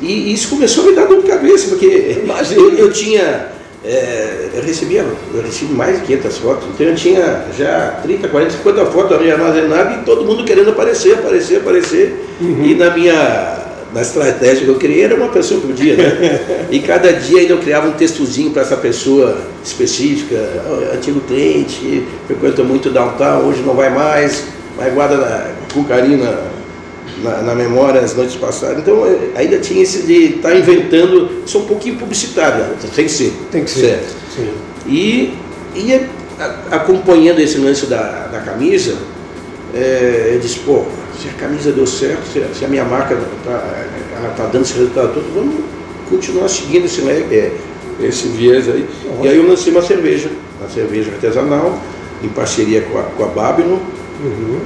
[0.00, 2.18] E isso começou a me dar dor de cabeça, porque
[2.54, 3.48] eu, eu, tinha.
[3.84, 5.04] É, eu recebia,
[5.34, 9.30] eu recebi mais de 500 fotos, então eu tinha já 30, 40, 50 fotos ali
[9.30, 12.26] armazenadas e todo mundo querendo aparecer, aparecer, aparecer.
[12.40, 12.64] Uhum.
[12.64, 16.40] E na minha na estratégia que eu criei era uma pessoa por dia, né?
[16.70, 20.36] e cada dia ainda eu criava um textozinho para essa pessoa específica,
[20.94, 24.44] antigo cliente, frequenta muito downtown, hoje não vai mais,
[24.76, 26.55] mas guarda na, com carinho na,
[27.22, 28.78] na, na, memória as noites passadas.
[28.78, 32.74] Então é, ainda tinha esse de estar tá inventando, isso é um pouquinho publicitário, né?
[32.94, 33.32] tem que ser.
[33.50, 34.00] Tem que ser.
[34.86, 35.34] E,
[35.74, 36.06] e
[36.70, 38.96] acompanhando esse lance da, da camisa,
[39.74, 40.84] é, eu disse, pô,
[41.20, 45.14] se a camisa deu certo, se, se a minha marca está tá dando esse resultado
[45.14, 45.64] todo, vamos
[46.08, 47.52] continuar seguindo esse, é,
[48.00, 48.86] esse viés aí.
[49.22, 51.80] E aí eu lancei uma cerveja, uma cerveja artesanal,
[52.22, 53.78] em parceria com a, com a Babylon.
[54.22, 54.60] Uhum.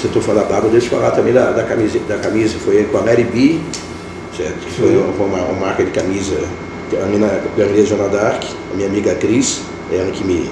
[0.00, 2.98] Se tu falar Babylon, deixa eu falar também da, da, camisa, da camisa, foi com
[2.98, 3.58] a Mary B,
[4.36, 4.58] certo?
[4.64, 6.36] Que foi uma, uma, marca de camisa,
[7.02, 9.62] a minha Galeria Joana Dark, a minha amiga Cris,
[9.92, 10.48] ela que me,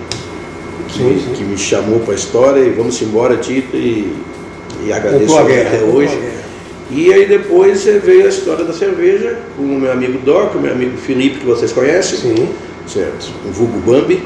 [0.88, 1.32] que, sim, sim.
[1.34, 4.12] que me chamou para a história e vamos embora, Tito, e,
[4.84, 6.18] e agradeço até hoje.
[6.90, 10.72] E aí depois veio a história da cerveja com o meu amigo Doc, o meu
[10.72, 12.18] amigo Felipe, que vocês conhecem.
[12.18, 12.48] Sim.
[12.86, 13.32] Certo?
[13.46, 14.22] O vulgo Bambi.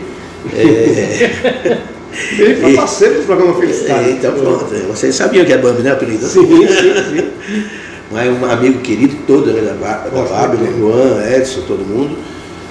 [0.53, 1.79] É...
[2.39, 4.09] Ele foi parceiro do programa Felicidade.
[4.09, 6.27] É, então pronto, vocês sabiam que é Bambi, né, apelido?
[6.27, 7.65] Sim, sim, sim.
[8.11, 12.17] Mas um amigo querido todo, né, da, da Luan, Edson, todo mundo.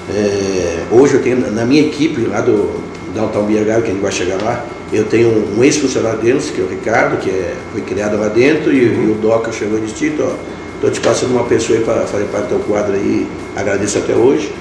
[0.10, 2.82] É, hoje eu tenho na minha equipe lá do
[3.13, 6.63] Downtown BH, que a gente vai chegar lá, eu tenho um ex-funcionário deles, que é
[6.63, 9.95] o Ricardo, que é, foi criado lá dentro, e, e o Doca chegou e disse,
[9.95, 10.34] Tito, ó,
[10.76, 14.13] estou te passando uma pessoa aí para fazer parte do teu quadro aí, agradeço até
[14.13, 14.52] hoje.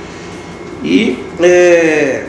[0.83, 2.25] E, é,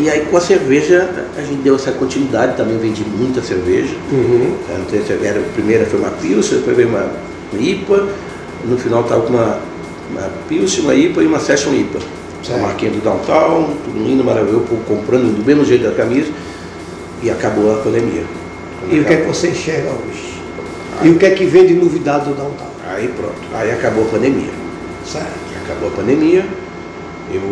[0.00, 3.94] e aí com a cerveja a gente deu essa continuidade, também vendi muita cerveja.
[4.10, 4.56] Uhum.
[5.22, 7.10] Era, a primeira foi uma Pilsen, depois veio uma
[7.58, 8.08] IPA,
[8.64, 9.60] no final estava com uma,
[10.10, 11.98] uma Pilsen, uma IPA e uma Session IPA.
[12.42, 12.58] Certo.
[12.58, 16.30] A marquinha do downtown, tudo lindo, maravilhoso, comprando do mesmo jeito da camisa
[17.22, 18.24] e acabou a pandemia.
[18.80, 19.02] Quando e acabou.
[19.02, 20.42] o que é que você enxerga hoje?
[21.00, 22.70] Aí, e o que é que vem de novidade do downtown?
[22.88, 24.50] Aí pronto, aí acabou a pandemia.
[25.04, 25.46] Certo.
[25.64, 26.46] Acabou a pandemia,
[27.32, 27.42] eu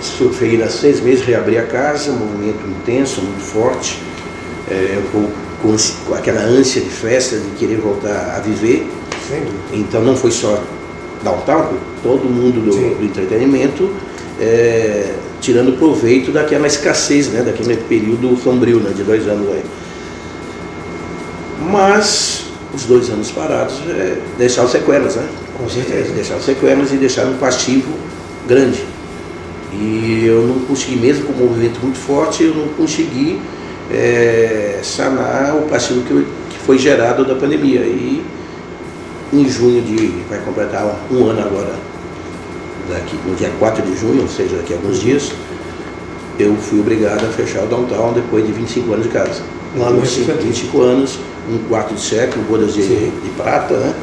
[0.00, 3.98] surfei há seis meses, reabri a casa, um movimento intenso, muito forte,
[4.70, 5.28] é, com,
[5.62, 8.86] com, com, aquela ânsia de festa, de querer voltar a viver.
[9.28, 9.42] Sim.
[9.72, 10.62] Então não foi só
[11.22, 13.90] downtown, todo mundo do, do entretenimento,
[14.40, 19.64] é, tirando proveito daquela escassez, né, daquele período sombrio né, de dois anos aí.
[21.70, 25.26] Mas os dois anos parados é, deixaram sequelas, né?
[25.56, 26.10] Com certeza.
[26.10, 27.92] É, deixaram sequelas e deixaram um passivo
[28.50, 28.84] grande.
[29.72, 33.40] E eu não consegui, mesmo com um movimento muito forte, eu não consegui
[33.88, 37.82] é, sanar o passivo que, que foi gerado da pandemia.
[37.82, 38.22] E
[39.32, 40.08] em junho de.
[40.28, 41.72] vai completar um ano agora,
[42.88, 45.30] daqui, no dia 4 de junho, ou seja, daqui a alguns dias,
[46.36, 49.42] eu fui obrigado a fechar o downtown depois de 25 anos de casa.
[49.76, 53.94] Lá no 25, 25 anos, um quarto de século, bodas de, de prata, né?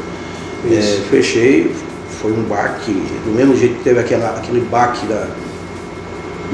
[0.71, 1.71] É, fechei,
[2.21, 2.91] foi um baque,
[3.25, 5.27] do mesmo jeito que teve aquela, aquele baque da,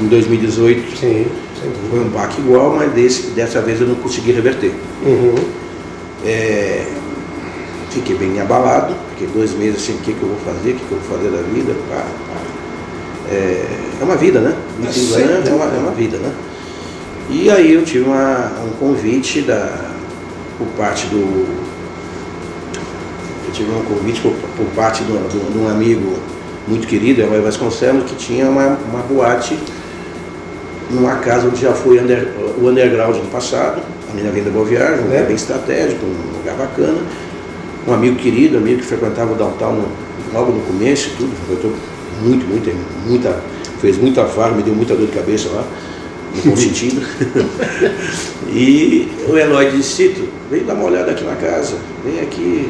[0.00, 0.96] em 2018.
[0.96, 1.26] Sim,
[1.90, 4.72] foi um baque igual, mas desse, dessa vez eu não consegui reverter.
[5.04, 5.34] Uhum.
[6.24, 6.86] É,
[7.90, 10.84] fiquei bem abalado, fiquei dois meses assim, o que, que eu vou fazer, o que,
[10.84, 11.74] que eu vou fazer da vida.
[11.88, 12.40] Pá, pá.
[13.30, 13.66] É,
[14.00, 14.54] é, uma vida, né?
[14.78, 16.32] Me é, é, uma, é uma vida, né?
[17.30, 19.92] E aí eu tive uma, um convite da,
[20.58, 21.64] por parte do.
[23.54, 26.18] Tive um convite por, por parte de um amigo
[26.68, 29.58] muito querido, Eloy Vasconcelos, que tinha uma, uma boate
[30.90, 32.28] numa casa onde já foi under,
[32.60, 36.56] o underground no passado, a minha Venda Boa Viagem, um lugar bem estratégico, um lugar
[36.56, 36.98] bacana
[37.86, 39.84] um amigo querido, amigo que frequentava o downtown
[40.32, 41.72] logo no começo, tudo, frequentou
[42.22, 42.70] muito, muito,
[43.06, 43.40] muita,
[43.80, 45.64] fez muita farra, me deu muita dor de cabeça lá,
[46.34, 47.02] no bom sentido.
[48.50, 52.68] e o Eloy disse, Cito, vem dar uma olhada aqui na casa, vem aqui.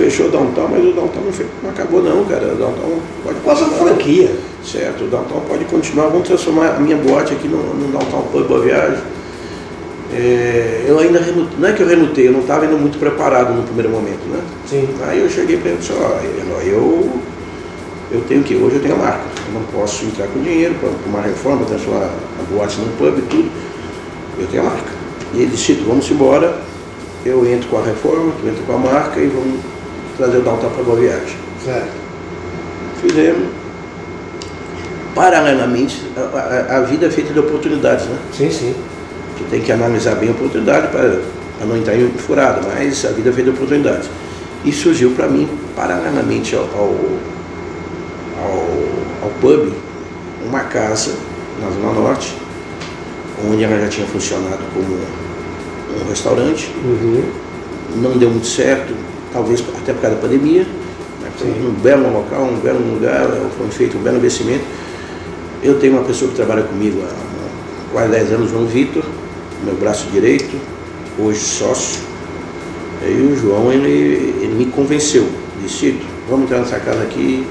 [0.00, 2.54] Fechou o downtown, mas o downtown não, não acabou não, cara.
[2.54, 4.30] O downtown pode Quase uma franquia.
[4.64, 8.46] Certo, o downtown pode continuar, vamos transformar a minha boate aqui no, no downtown Pub
[8.46, 9.00] Boa Viagem
[10.12, 13.54] é, eu ainda relutei, não é que eu relutei, eu não estava ainda muito preparado
[13.54, 14.40] no primeiro momento, né?
[14.66, 14.88] Sim.
[15.06, 16.18] Aí eu cheguei para ele e disse, ó,
[16.64, 17.10] eu,
[18.10, 20.88] eu tenho que, hoje eu tenho a marca, eu não posso entrar com dinheiro para
[21.06, 23.50] uma reforma, transformar a boate num pub e tudo,
[24.38, 24.90] eu tenho a marca.
[25.34, 26.58] E ele disse, vamos embora,
[27.24, 29.60] eu entro com a reforma, tu entra com a marca e vamos
[30.16, 31.36] trazer o downtown para boa viagem.
[31.64, 31.90] Certo.
[33.00, 33.48] Fizemos.
[35.14, 38.16] Paralelamente, a, a, a vida é feita de oportunidades, né?
[38.32, 38.74] Sim, sim.
[39.36, 41.20] Tu tem que analisar bem a oportunidade para
[41.66, 44.08] não entrar em furada, mas a vida fez oportunidades.
[44.64, 46.94] E surgiu para mim, paralelamente ao, ao,
[48.42, 49.72] ao, ao pub,
[50.46, 51.14] uma casa
[51.60, 52.36] na Zona Norte,
[53.48, 56.72] onde ela já tinha funcionado como um restaurante.
[56.84, 57.24] Uhum.
[57.96, 58.94] Não deu muito certo,
[59.32, 60.66] talvez até por causa da pandemia.
[61.36, 64.64] Foi um belo local, um belo lugar, foi feito um belo investimento.
[65.62, 69.04] Eu tenho uma pessoa que trabalha comigo há quase 10 anos, João Vitor,
[69.64, 70.56] meu braço direito,
[71.18, 72.00] hoje sócio.
[73.02, 75.26] Aí o João, ele, ele me convenceu,
[75.62, 77.46] disse, Tito, vamos entrar nessa casa aqui,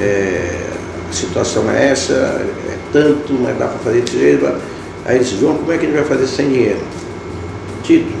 [0.00, 0.68] é,
[1.08, 4.46] a situação é essa, é tanto, mas dá para fazer desse jeito.
[5.04, 6.80] Aí ele disse, João, como é que a gente vai fazer sem dinheiro?
[7.82, 8.12] Tito,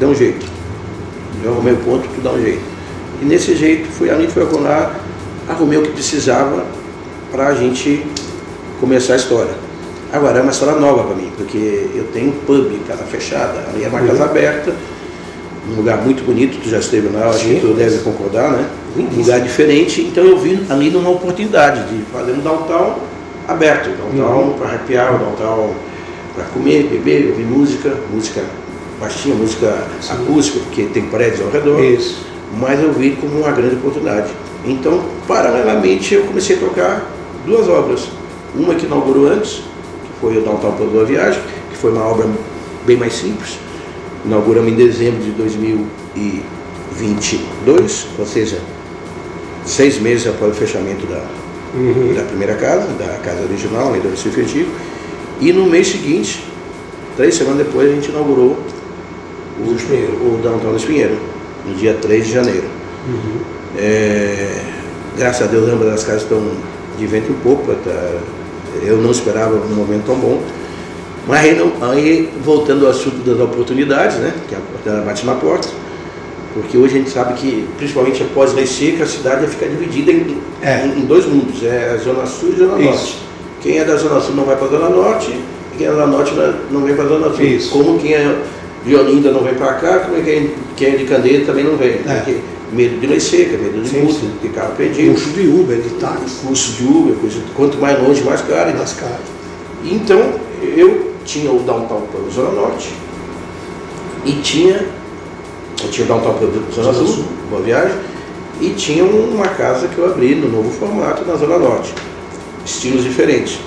[0.00, 0.55] dá um jeito.
[1.46, 2.60] Eu arrumei o ponto, tu dá um jeito.
[3.22, 4.92] E nesse jeito, fui ali, fui lá,
[5.48, 6.66] arrumei o que precisava
[7.30, 8.04] para a gente
[8.80, 9.52] começar a história.
[10.12, 13.84] Agora, é uma história nova para mim, porque eu tenho um pub, casa fechada, ali
[13.84, 14.08] é uma uhum.
[14.08, 14.74] casa aberta,
[15.70, 18.68] um lugar muito bonito, tu já esteve lá, acho que tu deve concordar, né?
[18.96, 22.98] Um lugar diferente, então eu vi ali numa oportunidade de fazer um downtown
[23.46, 24.52] aberto, downtown uhum.
[24.54, 25.74] para arrepiar, downtown
[26.34, 28.42] para comer, beber, ouvir música, música
[29.00, 30.12] baixinha, música Sim.
[30.12, 31.82] acústica, porque tem prédios ao redor.
[31.82, 32.24] Isso.
[32.58, 34.30] Mas eu vi como uma grande oportunidade.
[34.64, 37.06] Então, paralelamente, eu comecei a tocar
[37.44, 38.08] duas obras.
[38.54, 42.26] Uma que inaugurou antes, que foi o Downtown Plano da Viagem, que foi uma obra
[42.86, 43.58] bem mais simples.
[44.24, 48.58] Inauguramos em dezembro de 2022, ou seja,
[49.64, 51.22] seis meses após o fechamento da,
[51.74, 52.14] uhum.
[52.14, 54.70] da primeira casa, da casa original, ainda do Recife Antigo.
[55.40, 56.42] E no mês seguinte,
[57.16, 58.56] três semanas depois, a gente inaugurou
[59.58, 61.16] o, o Downtown do Espinheiro,
[61.66, 62.64] no dia 3 de janeiro.
[63.08, 63.40] Uhum.
[63.78, 64.60] É,
[65.16, 66.42] graças a Deus, ambas das casas estão
[66.98, 67.74] de vento em pouco.
[67.74, 68.20] Tá,
[68.82, 70.42] eu não esperava um momento tão bom.
[71.26, 75.34] Mas aí, não, aí, voltando ao assunto das oportunidades, né, que a oportunidade bate na
[75.34, 75.68] porta,
[76.54, 80.40] porque hoje a gente sabe que, principalmente após lei seca, a cidade fica dividida em,
[80.62, 80.86] é.
[80.86, 82.90] em, em, dois mundos, é a Zona Sul e a Zona Isso.
[82.90, 83.18] Norte.
[83.60, 85.96] Quem é da Zona Sul não vai para a Zona Norte, e quem é da
[85.96, 86.32] Zona Norte
[86.70, 87.44] não vem para a Zona Sul.
[87.44, 87.70] Isso.
[87.72, 88.42] Como quem é
[88.86, 91.76] de Olinda não vem para cá, como é quem, quem é de Candeia também não
[91.76, 92.00] vem.
[92.06, 92.22] É.
[92.24, 92.38] Porque
[92.72, 95.14] medo de lei seca, medo de multa, de carro perdido.
[95.14, 96.46] Custo de Uber, de táxi.
[96.46, 98.76] Custo de Uber, custo, quanto mais longe, mais caro.
[98.76, 99.22] Mais caro.
[99.84, 102.92] Então, eu tinha o downtown para Zona Norte
[104.24, 104.86] e tinha,
[105.82, 107.96] eu tinha o downtown para Zona, Zona Sul, Sul, Boa Viagem,
[108.60, 111.92] e tinha uma casa que eu abri no novo formato na Zona Norte,
[112.64, 113.58] estilos diferentes.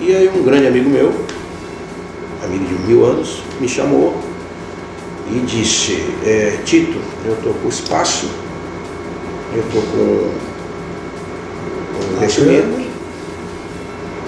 [0.00, 1.12] E aí um grande amigo meu,
[2.42, 4.14] amigo de mil anos, me chamou
[5.30, 8.28] e disse, é, Tito, eu estou com espaço,
[9.54, 10.30] eu estou com
[11.98, 12.80] um investimento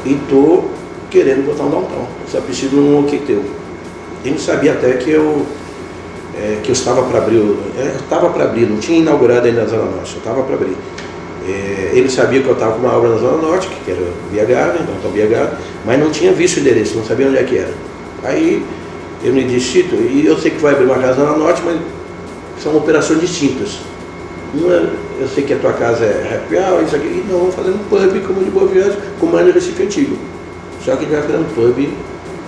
[0.05, 0.71] e estou
[1.11, 2.07] querendo botar um downtown.
[2.29, 3.43] Só preciso de um ok teu.
[4.25, 5.47] Ele sabia até que eu,
[6.37, 9.67] é, que eu estava para abrir, é, estava para abrir, não tinha inaugurado ainda na
[9.69, 10.77] Zona Norte, eu estava para abrir.
[11.49, 14.85] É, ele sabia que eu estava com uma obra na Zona Norte, que era Garden,
[14.85, 17.73] Downtown Via Garden, mas não tinha visto o endereço, não sabia onde é que era.
[18.23, 18.63] Aí
[19.23, 21.79] eu me disse, Tito, e eu sei que vai abrir uma casa na Norte, mas
[22.63, 23.79] são operações distintas.
[24.55, 24.73] Uma,
[25.21, 27.71] eu sei que a tua casa é happy hour, isso aqui, e não, vamos fazer
[27.71, 30.17] um pub como de Boa Viagem, como é no Recife Antigo.
[30.85, 31.89] Só que a gente vai fazer um pub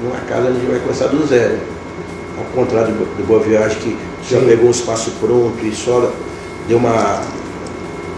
[0.03, 1.59] numa casa onde a gente vai começar do zero.
[2.39, 3.97] Ao contrário do Boa Viagem, que
[4.29, 4.47] já Sim.
[4.47, 6.11] pegou um espaço pronto e só
[6.67, 7.21] deu uma.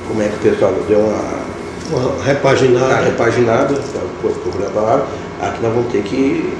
[0.07, 1.45] Como é que o pessoal deu uma.
[1.90, 2.87] Uma repaginada.
[2.87, 3.75] Uma repaginada,
[4.23, 5.07] procurar a palavra.
[5.43, 6.53] Aqui nós vamos ter que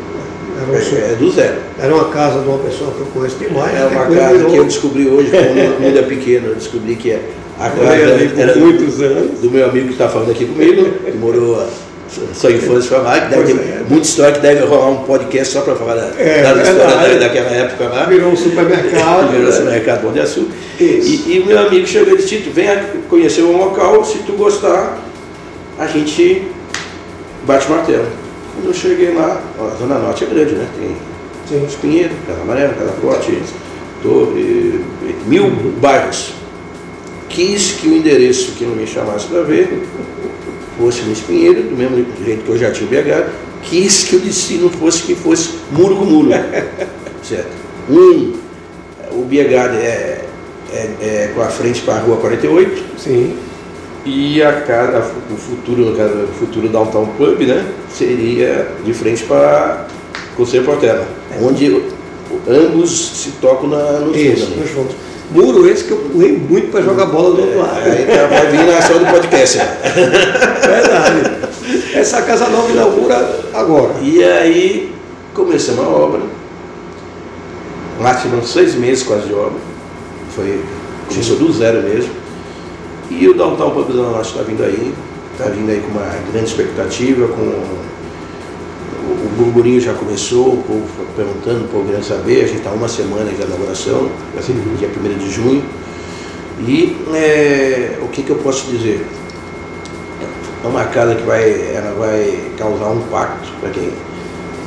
[0.57, 1.57] era é, é, do zero.
[1.79, 3.75] Era uma casa de uma pessoa que eu conheço demais.
[3.75, 4.51] É uma casa virou...
[4.51, 7.23] que eu descobri hoje, quando eu era pequeno, eu descobri que é
[7.59, 9.41] a casa era muitos anos.
[9.41, 11.69] do meu amigo que está falando aqui comigo, que morou a
[12.33, 13.83] sua infância foi lá, que deve ter é.
[13.89, 17.51] muita história que deve rolar um podcast só para falar da, é, das histórias daquela
[17.51, 18.05] época lá.
[18.05, 19.31] Virou um supermercado.
[19.33, 20.53] Virou um supermercado Pão de Açúcar.
[20.79, 24.99] E, o meu amigo chegou e disse, Tito, venha conhecer o local, se tu gostar,
[25.79, 26.47] a gente
[27.47, 28.07] bate martelo.
[28.55, 30.69] Quando eu cheguei lá, ó, a Zona Norte é grande, né?
[30.79, 31.67] Tem Sim.
[31.67, 33.43] Espinheiro, Casa Amarela, Casa Forte,
[34.03, 34.81] Torre,
[35.27, 36.33] mil bairros.
[37.29, 39.83] Quis que o endereço que não me chamasse para ver
[40.79, 43.31] fosse no Espinheiro, do mesmo jeito que eu já tinha BH,
[43.63, 46.31] quis que o destino fosse que fosse muro com muro.
[47.23, 47.51] certo?
[47.91, 48.35] Um,
[49.13, 50.25] o BH é,
[50.73, 52.83] é, é com a frente para a rua 48.
[52.99, 53.37] Sim.
[54.07, 59.87] E a casa, o futuro, o futuro Downtown Pub, né, seria de frente para
[60.37, 61.09] Conselho Portela,
[61.41, 61.83] onde
[62.47, 64.89] ambos se tocam na, no Isso, fundo.
[64.89, 64.95] Né?
[65.31, 67.79] Muro esse que eu pulei muito para jogar bola do outro lado.
[67.79, 69.57] É, aí tá, vai vir na ação do podcast.
[69.57, 69.79] Né?
[70.61, 71.99] Verdade.
[71.99, 73.95] Essa casa nova inaugura agora.
[74.03, 74.95] E aí
[75.33, 76.21] começamos a obra.
[78.01, 79.59] Lá tivemos seis meses quase de obra.
[80.37, 80.61] Foi,
[81.09, 82.24] começou do zero mesmo
[83.11, 84.93] e o Downtown Pub Zona Norte está vindo aí,
[85.33, 90.87] está vindo aí com uma grande expectativa, com o burburinho já começou, o povo
[91.17, 95.19] perguntando, o povo querendo saber, a gente está uma semana de elaboração, assim, dia 1
[95.19, 95.63] de junho.
[96.61, 99.05] E é, o que, que eu posso dizer?
[100.65, 103.93] É uma casa que vai, ela vai causar um impacto para quem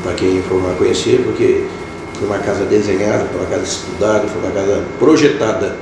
[0.04, 1.65] para quem for lá conhecer, porque
[2.13, 5.76] foi uma casa desenhada, foi uma casa estudada, foi uma casa projetada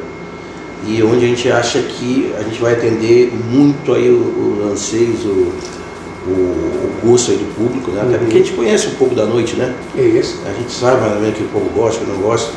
[0.87, 5.51] e onde a gente acha que a gente vai atender muito aí os anseios, o,
[6.27, 8.01] o, o gosto aí do público, né?
[8.03, 9.73] Até porque a gente conhece um pouco da noite, né?
[9.95, 10.39] Isso.
[10.47, 12.51] A gente sabe mais ou menos que o povo gosta, que não gosta.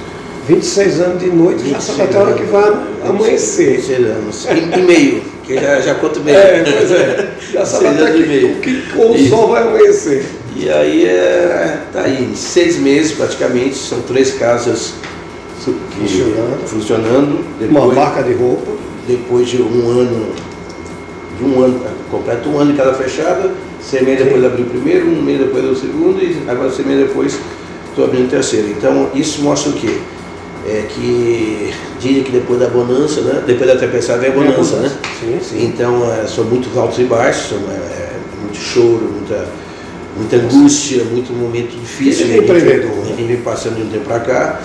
[0.46, 2.72] 26 anos de noite, já sabe até a hora que vai
[3.06, 3.76] amanhecer.
[3.76, 4.46] 26 anos.
[4.46, 6.36] E, e meio, que já, já conta meio.
[6.36, 7.28] É, pois é.
[7.52, 8.56] Já sabe até que, meio.
[8.56, 10.24] que o sol vai amanhecer.
[10.56, 14.94] E aí, é, tá aí, seis meses praticamente, são três casas
[15.58, 16.66] funcionando.
[16.66, 18.72] funcionando depois, Uma marca de roupa.
[19.06, 20.32] Depois de um ano,
[21.38, 25.06] de um ano, completo um ano de cada fechada, seis meses depois abriu o primeiro,
[25.06, 27.38] um mês depois o segundo e agora seis meses depois
[27.88, 28.68] estou abrindo o terceiro.
[28.68, 29.98] Então isso mostra o quê?
[30.66, 33.42] É que dizem que depois da bonança, né?
[33.46, 34.92] depois da tempestade vem a bonança, né?
[35.18, 35.64] Sim, sim.
[35.64, 39.46] Então é, são muitos altos e baixos, são, é, é, muito choro, muita
[40.18, 42.26] muita angústia, muito momento difícil.
[42.26, 43.02] Ele é empreendedor.
[43.02, 44.60] A gente vem passando de um tempo para cá.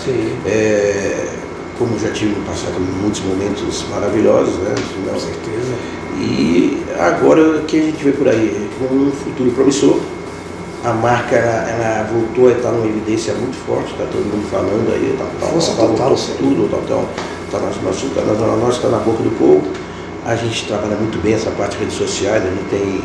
[0.46, 1.28] É,
[1.78, 4.76] como já tive passado muitos momentos maravilhosos, né?
[5.10, 5.74] Com certeza.
[6.20, 8.70] E agora o que a gente vê por aí?
[8.78, 10.00] Com um futuro promissor.
[10.84, 15.16] A marca ela, voltou a estar numa evidência muito forte, está todo mundo falando aí,
[15.18, 17.06] tá, tá, Força tá, total, tudo, tá, tá,
[17.52, 19.64] tá, na, tá na Zona Norte, está na boca do povo.
[20.26, 23.02] A gente trabalha muito bem essa parte de redes sociais, a gente tem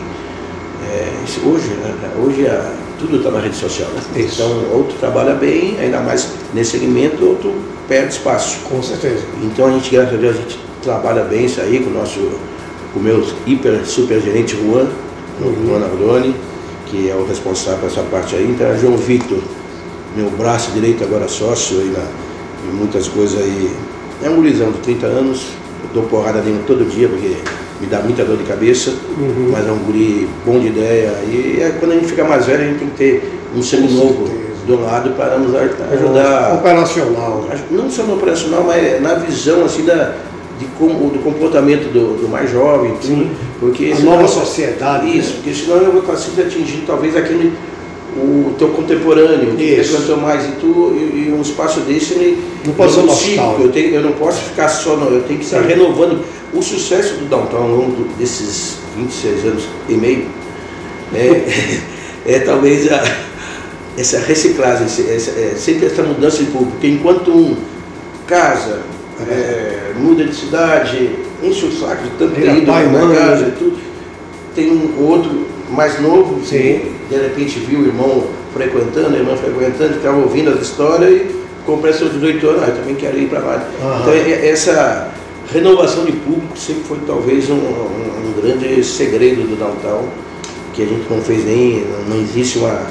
[0.90, 4.01] é, hoje, né, hoje a, tudo está na rede social, né?
[4.16, 7.55] Então, outro trabalha bem, ainda mais nesse segmento, outro
[7.87, 8.59] perde espaço.
[8.68, 9.22] Com certeza.
[9.42, 12.20] Então, a gente, graças a Deus, a gente trabalha bem isso aí com o nosso,
[12.92, 14.88] com o meu hiper super gerente Juan,
[15.40, 15.66] uhum.
[15.66, 16.35] Juan Ardoni,
[16.87, 18.51] que é o responsável por essa parte aí.
[18.51, 19.38] Então, é João Vitor,
[20.16, 23.70] meu braço direito agora sócio aí na, em muitas coisas aí.
[24.22, 25.46] É um gurizão de 30 anos,
[25.85, 27.37] eu dou porrada nele todo dia, porque
[27.81, 29.51] me dá muita dor de cabeça, uhum.
[29.53, 31.12] mas é um guri bom de ideia.
[31.27, 34.29] E é, quando a gente fica mais velho, a gente tem que ter um seminovo
[34.67, 36.55] do lado para nos ajudar.
[36.55, 37.49] Operacional.
[37.71, 40.14] Não só no operacional, mas na visão assim da,
[40.59, 42.95] de como, do comportamento do, do mais jovem.
[43.01, 43.31] Sim.
[43.61, 45.17] Porque a senão, nova sociedade.
[45.17, 45.35] Isso, né?
[45.37, 47.53] porque senão eu vou estar sempre atingindo talvez aquele
[48.16, 52.73] o teu contemporâneo, que frequentou mais e tu e, e, um espaço desse ele não
[52.75, 55.62] pode ser ciclo, eu, tenho, eu não posso ficar só, não, eu tenho que estar
[55.62, 55.68] Sim.
[55.68, 56.25] renovando.
[56.53, 60.27] O sucesso do Downtown ao longo desses 26 anos e meio
[61.14, 61.44] é,
[62.27, 63.03] é talvez a,
[63.97, 67.57] essa reciclagem, essa, é, sempre essa mudança de público, porque enquanto um
[68.27, 68.81] casa,
[69.29, 71.11] é, muda de cidade,
[71.42, 73.79] enche o saco de tanto ter ido na casa e tudo,
[74.55, 76.98] tem um outro mais novo, Sim.
[77.09, 81.92] De repente viu o irmão frequentando, a irmã frequentando, ficava ouvindo as histórias e comprei
[81.92, 83.68] seus 18 anos, ah, eu também quero ir para lá.
[83.83, 84.01] Uhum.
[84.01, 85.11] Então essa
[85.53, 90.05] renovação de público sempre foi talvez um, um, um, grande segredo do downtown,
[90.75, 92.87] que a gente não fez nem, não existe uma,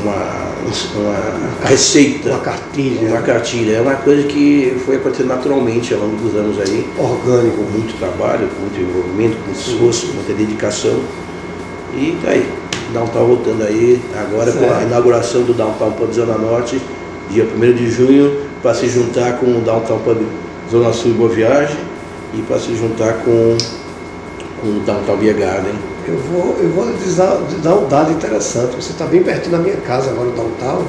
[0.00, 0.52] uma,
[0.96, 2.30] uma receita.
[2.30, 3.08] Uma cartilha.
[3.08, 3.76] Uma cartilha.
[3.76, 6.86] É uma coisa que foi acontecendo naturalmente ao longo dos anos aí.
[6.96, 7.56] Orgânico.
[7.56, 11.00] Com muito trabalho, com muito envolvimento, com muito esforço, com muita dedicação.
[11.94, 12.61] E tá aí.
[12.92, 14.66] Downtown voltando aí, agora certo.
[14.66, 16.80] com a inauguração do Downtown Pub Zona Norte,
[17.30, 20.18] dia 1 de junho, para se juntar com o Downtown Pub
[20.70, 21.76] Zona Sul e Boa Viagem
[22.34, 23.56] e para se juntar com,
[24.60, 25.74] com o Downtown Beer Garden.
[26.06, 28.74] Eu vou, eu vou dar, dar um dado interessante.
[28.76, 30.84] Você está bem pertinho da minha casa agora, o Downtown,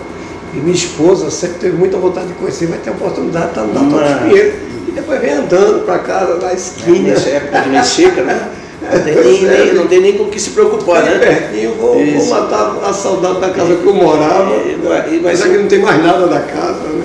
[0.53, 3.61] e minha esposa sempre teve muita vontade de conhecer, vai ter a oportunidade de estar
[3.61, 4.21] no Downtown Mas...
[4.21, 4.73] Pinheiro.
[4.87, 7.09] E depois vem andando para casa, na esquina.
[7.09, 8.51] É, nessa época de seca, né?
[8.93, 11.17] Não tem, nem, nem, não tem nem com o que se preocupar, né?
[11.19, 14.55] Pertinho, vou, vou matar a saudade da casa que eu morava.
[14.55, 17.03] E, mas aqui não tem mais nada da casa, né?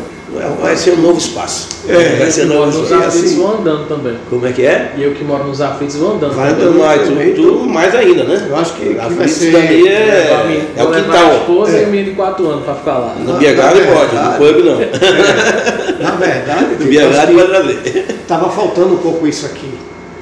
[0.61, 1.69] Vai ser um novo espaço.
[1.89, 2.85] É, vai ser novo espaço.
[2.85, 4.19] Os aflitos assim, vão andando também.
[4.29, 4.93] Como é que é?
[4.97, 6.35] E eu que moro nos aflitos vou andando.
[6.35, 8.47] Vai andando mais, tu, tu, mais ainda, né?
[8.49, 9.55] Eu acho que, que vai ser.
[9.55, 11.31] É, é, o quintal.
[11.31, 11.83] A esposa é.
[11.83, 13.15] e menino de 4 anos para ficar lá.
[13.19, 14.79] No Biagari pode, no pub não.
[15.99, 18.07] Na verdade, no Biagari pode trazer.
[18.21, 19.71] Estava faltando um pouco isso aqui,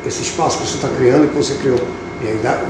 [0.06, 1.78] esse espaço que você está criando, que você criou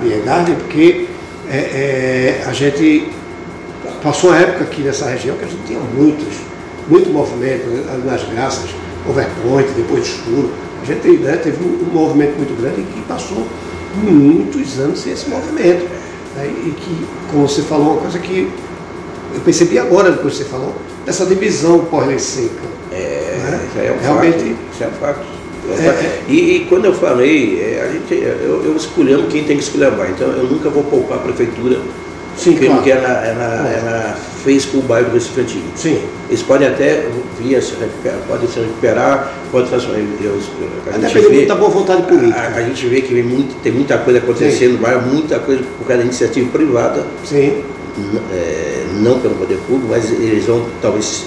[0.01, 1.07] Biagari, porque
[1.49, 3.09] é, é, a gente
[4.03, 6.35] passou uma época aqui nessa região que a gente tinha muitos
[6.89, 7.67] muito movimento
[8.05, 8.71] nas graças,
[9.09, 10.51] overpoint, depois de escuro.
[10.83, 13.47] A gente né, teve um, um, movimento muito grande que passou
[13.95, 15.85] muitos anos sem esse movimento.
[16.37, 18.51] Né, e que, como você falou, uma coisa que
[19.35, 20.75] eu percebi agora, depois que você falou,
[21.05, 22.77] dessa divisão pós-lei seca.
[22.93, 23.67] É, né?
[23.69, 24.57] isso é um Realmente, fato.
[24.73, 25.36] Isso é um fato.
[25.73, 29.63] É, e, e, quando eu falei, é, a gente, eu, eu escolhendo quem tem que
[29.63, 31.79] escolher então eu nunca vou poupar a prefeitura
[32.37, 32.91] Sim, porque claro.
[32.91, 35.65] ela, ela, ela fez com o bairro do Recife Antigo.
[35.75, 36.03] Sim.
[36.29, 37.07] Eles podem até
[37.39, 39.99] vir se recuperar, podem se recuperar, podem transformar.
[39.99, 42.39] A gente vê, muita boa vontade política.
[42.39, 44.77] A, a, gente vê que muito, tem muita coisa acontecendo Sim.
[44.77, 47.07] no bairro, muita coisa por causa da iniciativa privada.
[47.25, 47.65] Sim.
[48.33, 51.25] é, não pelo poder público, mas eles vão talvez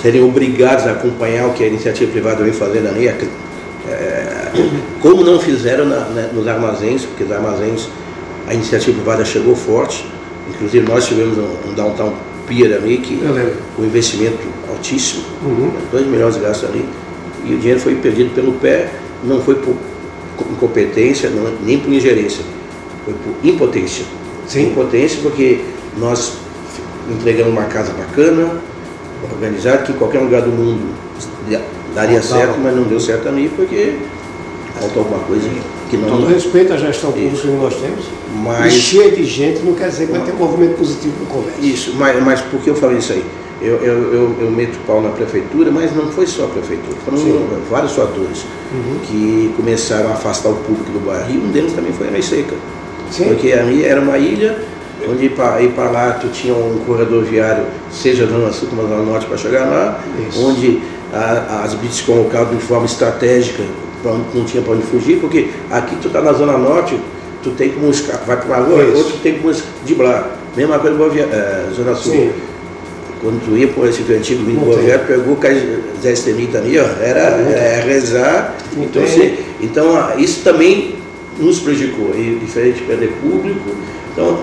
[0.00, 4.52] serem obrigados a acompanhar o que a iniciativa privada vem fazendo ali, é,
[5.00, 7.88] como não fizeram na, né, nos armazéns, porque os armazéns
[8.46, 10.04] a iniciativa privada chegou forte,
[10.48, 12.12] inclusive nós tivemos um, um downtown
[12.48, 13.20] pier ali, que
[13.76, 15.70] com investimento altíssimo, uhum.
[15.92, 16.84] 2 milhões de gastos ali,
[17.44, 18.90] e o dinheiro foi perdido pelo pé,
[19.22, 19.76] não foi por
[20.50, 22.42] incompetência, não, nem por ingerência,
[23.04, 24.04] foi por impotência.
[24.46, 24.70] Sim.
[24.70, 25.60] Impotência porque
[25.96, 26.32] nós
[27.08, 28.50] entregamos uma casa bacana,
[29.32, 30.94] organizada, que em qualquer lugar do mundo
[31.94, 33.96] daria certo, mas não deu certo ali porque
[34.78, 35.48] faltou alguma coisa
[35.88, 36.08] que não.
[36.08, 38.04] Todo respeito à gestão pública que nós temos,
[38.42, 41.64] mas cheia de gente não quer dizer que vai ter um movimento positivo no comércio.
[41.64, 43.24] Isso, mas, mas por que eu falei isso aí?
[43.60, 47.18] Eu, eu, eu, eu meto pau na prefeitura, mas não foi só a prefeitura, foram
[47.18, 47.46] Sim.
[47.68, 48.98] vários fatores uhum.
[49.06, 51.30] que começaram a afastar o público do bairro.
[51.30, 52.54] E um deles também foi a Lei Seca.
[53.10, 53.24] Sim.
[53.24, 54.56] Porque ali era uma ilha
[55.08, 59.26] onde ir para lá tu tinha um corredor viário, seja Zona Sul como Zona Norte
[59.26, 60.44] para chegar lá, Isso.
[60.44, 60.82] onde
[61.12, 63.62] a, as blitz colocavam de forma estratégica,
[64.34, 66.98] não tinha para onde fugir, porque aqui tu está na Zona Norte,
[67.42, 70.30] tu tem como escapar, vai para uma rua, outro tem como driblar.
[70.56, 72.12] Mesma coisa Boa Via, uh, Zona Sul.
[72.12, 72.32] Sim.
[73.22, 77.20] Quando tu ia por esse antigo vindo Boa pegou o Zé Estelita ali, ó, era,
[77.20, 78.56] era rezar.
[78.76, 80.94] Então, assim, então, isso também
[81.38, 83.70] nos prejudicou, e diferente perder público.
[84.12, 84.42] Então,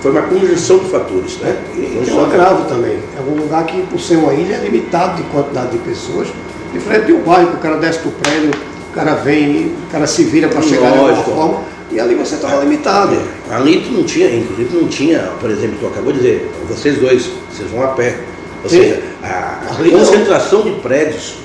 [0.00, 1.38] foi uma conjunção de fatores.
[1.38, 1.56] Né?
[1.76, 2.98] E tem um agravo também.
[3.16, 6.28] É um lugar que, por ser uma ilha, é limitado de quantidade de pessoas.
[6.72, 8.50] Diferente de um bairro, o cara desce do prédio,
[8.90, 11.60] o cara vem, o cara se vira para chegar de alguma forma.
[11.90, 13.14] E ali você estava limitado.
[13.14, 13.54] É.
[13.54, 17.30] Ali tu não tinha, inclusive não tinha, por exemplo, tu acabou de dizer, vocês dois,
[17.50, 18.18] vocês vão a pé.
[18.62, 18.82] Ou Sim.
[18.82, 21.36] seja, a, a concentração de prédios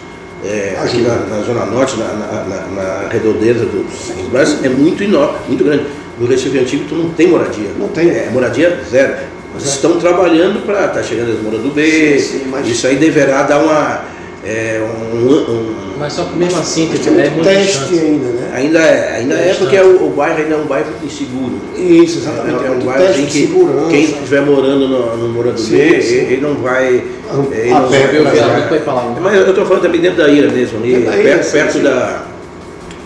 [0.44, 5.38] é, aqui na, na, Zona Norte, na, na, na redondeza do Brasil, é muito enorme,
[5.48, 5.86] muito grande.
[6.20, 7.70] No Recife Antigo tu não tem moradia.
[7.78, 8.10] Não tem.
[8.10, 9.14] É moradia zero.
[9.56, 10.86] Eles estão trabalhando para.
[10.86, 12.20] Está chegando as moradas do B.
[12.20, 12.68] Sim, sim, mas...
[12.68, 14.02] Isso aí deverá dar uma.
[14.46, 18.02] É, um, um, mas só que mesmo assim, tipo, é muito teste distante.
[18.02, 18.52] ainda, né?
[18.54, 21.62] Ainda é, ainda é, é porque é o, o, bairro ainda é um bairro inseguro.
[21.78, 22.62] Isso, exatamente.
[22.62, 23.48] É, é um bairro em que
[23.90, 26.88] quem estiver morando no, no Morando sim, B, ele, ele não vai.
[26.88, 31.80] Ele não vai, Mas eu estou falando também dentro da ilha mesmo, ali, perto, perto,
[31.80, 32.24] da,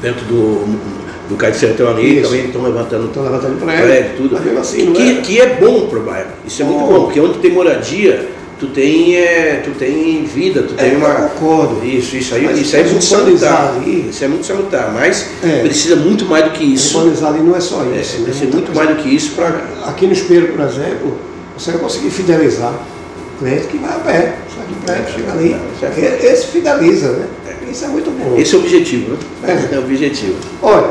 [0.02, 0.97] perto do
[1.30, 4.60] do Cais de Sertão ali, também estão levantando, estão levantando prédio, prédio tudo.
[4.60, 5.22] Assim, que, é?
[5.22, 6.30] que é bom para o bairro.
[6.46, 10.74] Isso é muito bom, porque onde tem moradia, tu tem, é, tu tem vida, tu
[10.74, 11.10] tem é, uma.
[11.10, 11.86] Eu concordo.
[11.86, 13.76] Isso, isso aí, isso é muito salutar.
[13.76, 16.98] Ali, isso é muito salutar, mas é, precisa muito mais do que isso.
[16.98, 18.22] Urbanizar ali não é só é, isso.
[18.22, 19.62] É, precisa muito mais do que isso para.
[19.86, 21.18] Aqui no Espelho, por exemplo,
[21.58, 24.36] você vai conseguir fidelizar o cliente que vai a pé.
[24.56, 25.56] Sai do prédio, chega ali.
[25.82, 27.28] É esse fideliza, né?
[27.70, 28.38] Isso é muito bom.
[28.38, 29.70] Esse é o objetivo, né?
[29.74, 30.36] É, o objetivo.
[30.62, 30.88] Olha,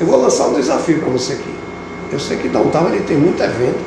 [0.00, 1.54] eu vou lançar um desafio para você aqui.
[2.12, 3.78] Eu sei que Downtown ele tem muito evento,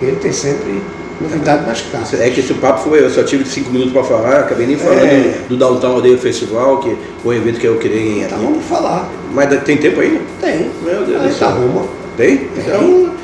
[0.00, 0.82] ele tem sempre
[1.20, 2.20] novidade nas casas.
[2.20, 5.04] É que esse papo foi, eu só tive cinco minutos para falar, acabei nem falando
[5.04, 5.44] é.
[5.48, 9.08] do, do Downtown Aldeia Festival, que foi um evento que eu queria Então vamos falar.
[9.32, 10.20] Mas tem tempo ainda?
[10.40, 10.70] Tem.
[10.82, 11.48] Meu Deus do céu.
[11.48, 11.86] Arruma.
[12.16, 12.36] Tem?
[12.36, 12.48] tem?
[12.58, 13.14] Então,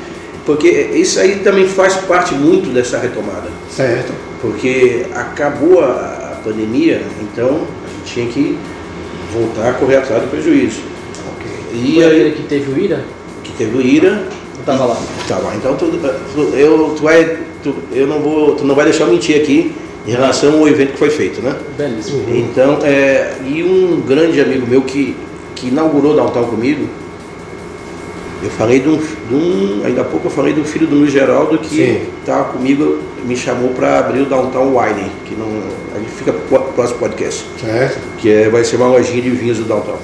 [0.45, 3.49] porque isso aí também faz parte muito dessa retomada.
[3.69, 4.11] Certo.
[4.41, 8.57] Porque acabou a, a pandemia, então a gente tinha que
[9.31, 10.90] voltar a correr atrás do prejuízo.
[11.73, 13.03] E Foi aí, aquele que teve o Ira?
[13.43, 14.23] Que teve o Ira.
[14.57, 14.97] Eu tava lá.
[15.27, 15.55] Tava.
[15.55, 19.11] Então tu, tu, eu, tu vai, tu, eu não vou, tu não vai deixar eu
[19.11, 19.73] mentir aqui
[20.05, 21.55] em relação ao evento que foi feito, né?
[21.77, 22.19] Belíssimo.
[22.27, 22.37] Uhum.
[22.37, 25.15] Então, é, e um grande amigo meu que,
[25.55, 26.87] que inaugurou Downtown comigo,
[28.43, 31.11] eu falei de um, de um, ainda há pouco eu falei do filho do Luiz
[31.11, 35.47] Geraldo que estava comigo, me chamou para abrir o Downtown Wine, que não,
[35.95, 37.45] a gente fica pro próximo podcast.
[37.59, 37.99] Certo.
[38.17, 39.97] Que é, vai ser uma lojinha de vinhos do Downtown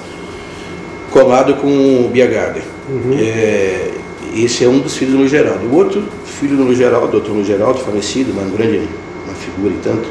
[1.10, 2.62] colado com o Bia Garden.
[2.88, 3.16] Uhum.
[3.18, 3.90] É,
[4.34, 5.66] esse é um dos filhos do Luiz Geraldo.
[5.66, 8.82] O outro filho do Luiz Geraldo, doutor Luiz Geraldo, falecido, uma grande
[9.24, 10.08] uma figura e tanto,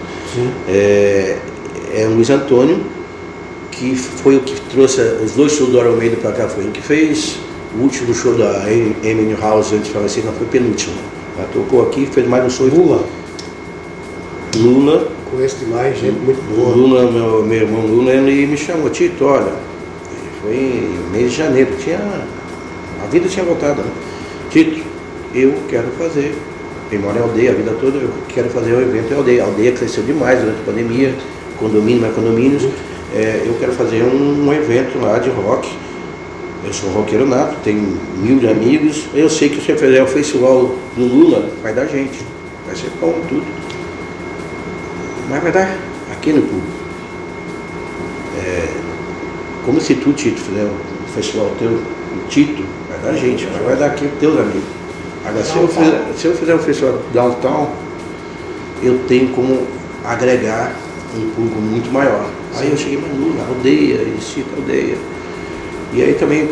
[0.67, 1.37] é,
[1.93, 2.79] é o Luiz Antônio,
[3.71, 6.81] que foi o que trouxe os dois shows do Almeida para cá, foi o que
[6.81, 7.37] fez
[7.77, 10.95] o último show da Emily House antes de falecer, não foi penúltimo.
[11.37, 12.67] Ela tocou aqui, fez mais um show.
[12.67, 13.03] Lula.
[14.55, 15.11] Lula.
[15.29, 16.73] Conheço demais, gente muito boa.
[16.73, 19.51] Lula, meu, meu irmão Lula, ele me chamou, Tito, olha,
[20.47, 21.71] foi mês de janeiro.
[21.77, 21.99] Tinha,
[23.03, 23.81] a vida tinha voltado.
[23.81, 23.91] Né?
[24.49, 24.81] Tito,
[25.35, 26.33] eu quero fazer.
[26.89, 29.43] Eu moro em aldeia a vida toda, eu quero fazer um evento em aldeia.
[29.43, 31.13] A aldeia cresceu demais durante a pandemia,
[31.59, 32.63] condomínio, mais condomínios.
[33.13, 35.69] É, eu quero fazer um, um, evento lá de rock.
[36.63, 39.05] Eu sou roqueiro nato, tenho mil de amigos.
[39.13, 42.19] Eu sei que se eu fizer o festival do Lula, vai dar gente.
[42.65, 43.45] Vai ser bom tudo.
[45.29, 45.77] Mas vai dar
[46.11, 46.77] aqui no público.
[48.45, 48.86] É,
[49.67, 53.75] como se tu, Tito, fizer um festival teu, o Tito, vai dar gente, mas vai
[53.75, 54.63] dar aqui teus amigos.
[55.25, 57.69] Agora, se eu, fizer, se eu fizer um festival downtown,
[58.81, 59.67] eu tenho como
[60.05, 60.73] agregar
[61.13, 62.29] um público muito maior.
[62.55, 64.95] Aí eu cheguei, mas Lula, aldeia, Cita aldeia.
[65.93, 66.49] E aí também,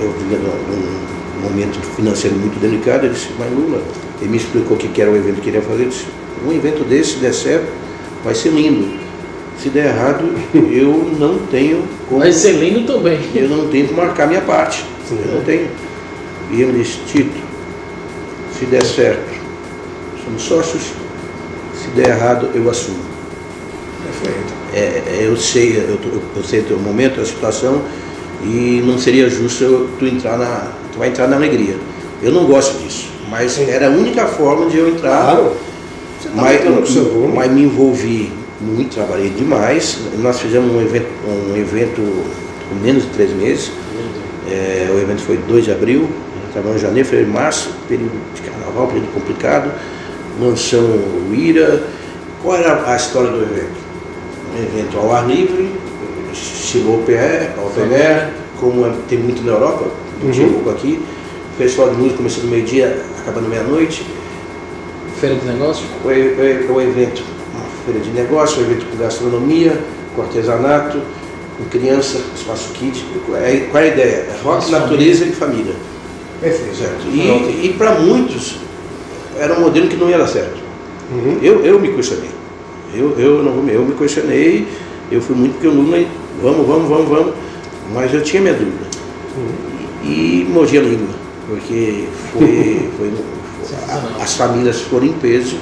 [0.00, 3.80] eu vinha num momento financeiro muito delicado, eu disse, mas Lula,
[4.20, 6.06] ele me explicou o que era o evento que ele queria fazer, eu disse,
[6.44, 7.68] um evento desse, se der certo,
[8.24, 9.03] vai ser lindo.
[9.58, 10.24] Se der errado,
[10.54, 12.20] eu não tenho como.
[12.20, 13.18] Vai ser lindo também.
[13.34, 14.84] Eu não tenho como marcar minha parte.
[15.08, 15.18] Sim.
[15.26, 15.68] eu não tenho.
[16.50, 17.40] E me disse, Tito,
[18.58, 19.32] se der certo,
[20.24, 20.82] somos sócios,
[21.74, 23.02] se der errado, eu assumo.
[24.04, 24.52] Perfeito.
[24.72, 25.98] É, é, eu sei, eu,
[26.36, 27.82] eu sei o teu momento, a situação,
[28.42, 30.72] e não seria justo eu, tu entrar na.
[30.92, 31.76] Tu vai entrar na alegria.
[32.22, 33.68] Eu não gosto disso, mas Sim.
[33.68, 35.36] era a única forma de eu entrar.
[35.36, 35.56] Claro.
[36.20, 38.32] Você tá Mas, mas me envolvi
[38.64, 39.98] muito, trabalhei demais.
[40.18, 42.00] Nós fizemos um evento, um evento
[42.68, 43.70] com menos de três meses.
[44.50, 46.08] É, o evento foi 2 de abril,
[46.52, 49.70] trabalhamos em janeiro, fevereiro, março, período de carnaval, período complicado.
[50.40, 50.84] Mansão
[51.30, 51.82] Uira.
[52.42, 53.84] Qual era a história do evento?
[54.58, 55.70] Um evento ao ar livre,
[56.32, 59.86] estilo OPR, OPR, como é- tem muito na Europa,
[60.22, 60.30] Uhum.
[60.30, 61.00] tinha pouco aqui.
[61.56, 64.04] Festival de música começando meio-dia, acabando meia-noite.
[65.20, 65.86] Feira de negócio?
[66.04, 67.22] O, e- o evento,
[67.84, 69.78] feira de negócio, evento com gastronomia,
[70.14, 71.00] com artesanato,
[71.58, 73.04] com criança, espaço kit.
[73.34, 74.14] É- Qual é a ideia?
[74.30, 75.74] É rock, natureza e família.
[76.40, 76.76] Perfeito.
[76.76, 77.06] Certo?
[77.06, 78.56] E, e para muitos
[79.38, 80.62] era um modelo que não ia dar certo.
[81.12, 81.38] Uhum.
[81.42, 82.30] Eu, eu me questionei.
[82.94, 84.66] Eu, eu, não, eu me questionei,
[85.10, 86.04] eu fui muito porque o Lula,
[86.40, 87.34] vamos, vamos, vamos, vamos,
[87.92, 88.84] mas eu tinha minha dúvida.
[90.04, 91.08] E, e mordi a língua,
[91.48, 93.12] porque foi, foi,
[93.68, 94.10] Sensacional.
[94.20, 95.56] a- as famílias foram em peso.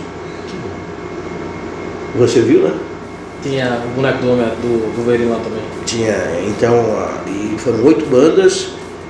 [2.16, 2.72] Você viu, né?
[3.42, 5.60] Tinha o boneco do do Wolverine lá também.
[5.84, 6.14] Tinha,
[6.46, 6.84] então,
[7.26, 8.68] e foram oito bandas.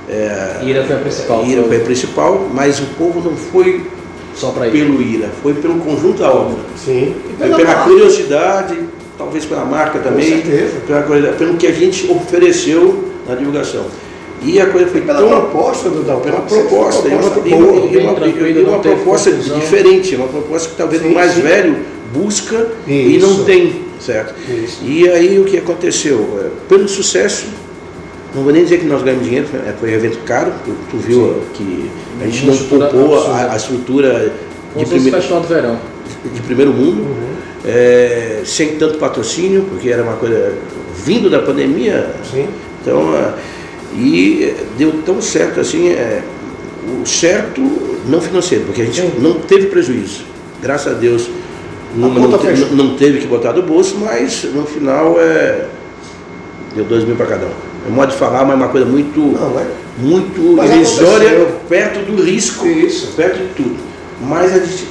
[0.09, 1.45] É, Ira foi a principal.
[1.45, 3.85] Ira foi a principal, mas o povo não foi
[4.35, 4.71] Só ir.
[4.71, 6.57] pelo Ira, foi pelo conjunto da obra.
[6.75, 7.15] Sim.
[7.29, 7.83] E Foi pela marca.
[7.89, 8.79] curiosidade,
[9.17, 10.79] talvez pela marca também, certeza.
[10.87, 13.85] pela coisa, pelo que a gente ofereceu na divulgação.
[14.41, 16.21] E a coisa foi E pela tão proposta do Dalton.
[16.23, 19.59] pela proposta, e uma, proposta e uma- e uma- e uma não teve proposta confusão.
[19.59, 21.41] diferente, uma proposta que talvez Sim, o mais sim.
[21.41, 21.77] velho
[22.13, 23.27] busca e Isso.
[23.27, 24.33] não tem, certo?
[24.49, 24.79] Isso.
[24.83, 26.39] E aí o que aconteceu?
[26.45, 27.45] É, Pelo sucesso,
[28.35, 30.71] não vou nem dizer que nós ganhamos dinheiro, foi, é, foi um evento caro, tu,
[30.91, 31.41] tu viu Sim.
[31.53, 31.91] que
[32.21, 34.31] a gente não poupou a, a estrutura
[34.75, 35.79] de, primeiro- festival de verão.
[36.33, 37.33] de primeiro mundo, Uhum.
[37.65, 40.53] é, sem tanto patrocínio, porque era uma coisa
[41.05, 42.47] vindo da pandemia, Sim.
[42.81, 43.13] então,
[43.95, 46.21] e deu tão certo assim, é,
[47.01, 47.61] o certo
[48.07, 49.11] não financeiro, porque a gente Sim.
[49.19, 50.21] não teve prejuízo.
[50.61, 51.29] Graças a Deus,
[51.95, 55.67] não, te- não- teve que botar do bolso, mas no final é,
[56.75, 57.51] deu dois mil para cada um.
[57.87, 59.65] É modo de falar, mas é uma coisa muito, Não, é.
[59.99, 61.59] muito Mas irrisória, aconteceu.
[61.67, 63.13] perto do risco, Isso.
[63.15, 63.75] perto de tudo.
[64.21, 64.87] Mas a gente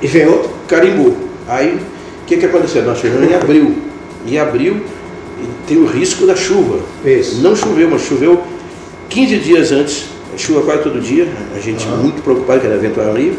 [0.00, 0.50] E vem outro.
[0.66, 1.14] carimbou.
[1.46, 1.74] Aí,
[2.22, 2.82] o que, que aconteceu?
[2.84, 3.74] Nós chegamos em abril.
[4.26, 4.80] Em abril
[5.66, 6.78] tem o risco da chuva.
[7.04, 7.40] Isso.
[7.42, 8.42] Não choveu, mas choveu
[9.10, 10.06] 15 dias antes.
[10.38, 11.28] Chuva quase todo dia.
[11.54, 13.38] A gente muito preocupado que era ar livre.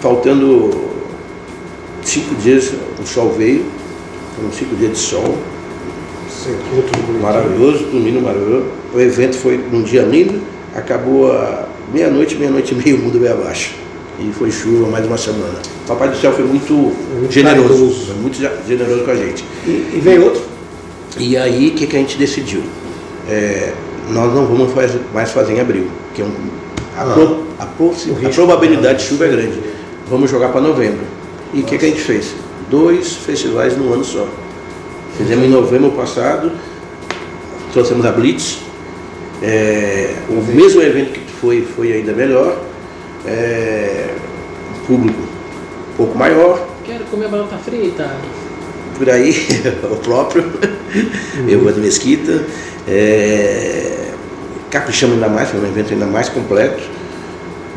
[0.00, 0.70] Faltando
[2.08, 3.64] cinco dias, o sol veio.
[4.36, 5.36] Foram cinco dias de sol.
[7.20, 8.66] Maravilhoso, domingo maravilhoso.
[8.94, 10.40] O evento foi num dia lindo.
[10.74, 13.74] Acabou a meia-noite, meia-noite e meia, o mundo veio abaixo.
[14.18, 15.54] E foi chuva mais uma semana.
[15.84, 17.68] O Papai do Céu foi muito, Muito generoso.
[17.68, 18.06] caridoso.
[18.06, 19.44] Foi muito generoso com a gente.
[19.66, 20.42] E, e vem outro.
[21.18, 22.62] E aí, o que, que a gente decidiu?
[23.28, 23.72] É,
[24.10, 26.30] nós não vamos faz- mais fazer em abril, porque é um-
[26.96, 27.14] a, Ah.
[27.14, 29.58] pro- a possi- O a probabilidade de chuva é grande.
[30.08, 31.00] Vamos jogar para novembro.
[31.54, 32.34] E o que, que a gente fez?
[32.70, 34.26] Dois festivais no ano só.
[35.16, 36.52] Fizemos em novembro passado,
[37.72, 38.58] trouxemos a Blitz.
[39.42, 42.60] É, o mesmo evento que foi, foi ainda melhor.
[43.26, 44.14] É,
[44.86, 48.08] público um pouco maior, Quero comer batata frita.
[48.96, 49.34] por aí,
[49.90, 50.44] o próprio,
[51.48, 52.44] eu vou de Mesquita.
[52.86, 54.10] É,
[54.70, 56.82] caprichamos ainda mais, foi um evento ainda mais completo.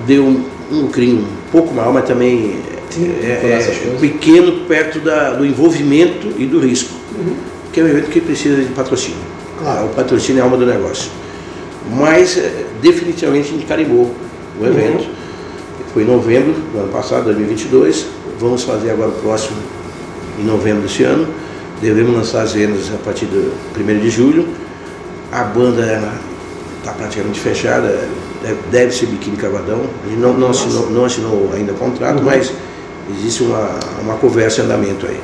[0.05, 3.99] Deu um, um lucrinho um pouco maior, mas também Sim, é, é, coisas.
[3.99, 6.91] pequeno perto da- do envolvimento e do risco.
[7.71, 9.17] Que é um evento que precisa de patrocínio.
[9.59, 9.85] Claro.
[9.85, 11.11] O patrocínio é a alma do negócio.
[11.91, 14.13] Mas é, definitivamente a gente carimbou
[14.59, 15.05] o evento.
[15.93, 18.05] Foi em novembro do ano passado, 2022.
[18.39, 19.57] Vamos fazer agora o próximo
[20.39, 21.27] em novembro desse ano.
[21.81, 24.47] Devemos lançar as vendas a partir do 1 de julho.
[25.31, 26.11] A banda
[26.79, 28.07] está praticamente fechada,
[28.41, 29.81] deve, deve ser Biquíni Cavadão.
[30.05, 32.23] A gente não, não, assinou, não assinou ainda o contrato, Uhum.
[32.25, 32.51] mas
[33.17, 33.69] existe uma,
[34.01, 35.19] uma conversa em andamento aí.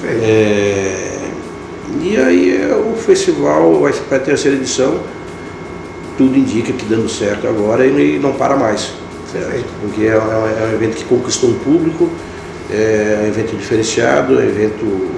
[0.00, 0.24] Perfeito.
[0.24, 1.18] É,
[2.02, 5.00] e aí é, o festival vai para a terceira edição,
[6.16, 8.92] tudo indica que dando certo agora e não para mais.
[9.32, 9.64] certo?
[9.80, 12.08] Porque é, um- é um evento que conquistou um público,
[12.70, 15.08] é um evento diferenciado, é um evento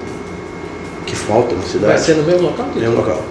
[1.06, 1.86] que falta na cidade.
[1.94, 2.68] Vai ser no mesmo local?
[2.80, 3.22] É um local.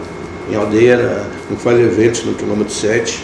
[0.51, 3.23] Em aldeia, na, no Faz Eventos, no quilômetro 7,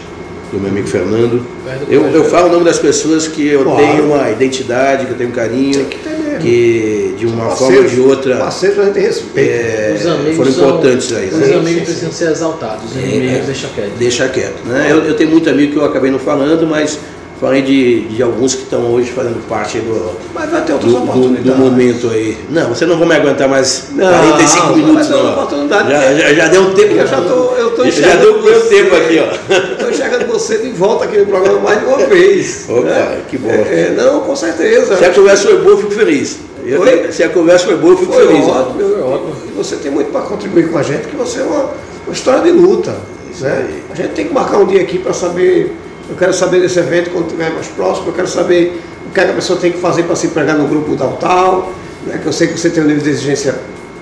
[0.55, 1.45] do meu amigo Fernando.
[1.89, 3.77] Eu, eu falo o nome das pessoas que eu Claro.
[3.79, 5.97] tenho uma identidade, que eu tenho um carinho, que
[6.41, 9.39] que de uma forma ou Parceiros- de outra Parceiros a gente respeita.
[9.51, 11.27] é, Os amigos foram são- importantes aí.
[11.29, 11.55] Os né?
[11.55, 13.91] Amigos precisam ser exaltados, os É, inimigos deixa quieto.
[13.97, 14.65] Deixa quieto.
[14.65, 14.87] Né?
[14.89, 16.99] Eu, eu tenho muito amigo que eu acabei não falando, mas
[17.39, 20.97] falei de, de alguns que estão hoje fazendo parte do, Mas vai ter outras do,
[20.97, 21.45] do, oportunidades.
[21.51, 22.37] do momento aí.
[22.49, 25.89] Não, você não vai me aguentar mais Não, 45 vai minutos, não.
[25.89, 26.95] Já, já, já deu um tempo.
[26.95, 28.75] Eu já tô, eu tô já deu meu você.
[28.75, 29.53] tempo aqui, ó.
[29.73, 32.65] Estou enxergando você de volta aqui no programa mais de uma vez.
[32.69, 33.21] Opa, né?
[33.29, 33.49] que bom.
[33.49, 34.97] É, é, não, com certeza.
[34.97, 36.37] Se a conversa foi boa, eu fico feliz.
[36.65, 38.45] Eu- se a conversa foi boa, eu fico Foi feliz.
[38.47, 39.35] ótimo, Foi ótimo.
[39.47, 41.69] E você tem muito para contribuir com a gente, que você é uma,
[42.05, 42.95] uma história de luta.
[43.39, 43.81] Né?
[43.91, 45.73] A gente tem que marcar um dia aqui para saber.
[46.09, 49.25] Eu quero saber desse evento quando estiver mais próximo, eu quero saber o que, é
[49.25, 51.69] que a pessoa tem que fazer para se empregar no grupo Downtown,
[52.05, 52.19] né?
[52.21, 53.55] que eu sei que você tem um nível de exigência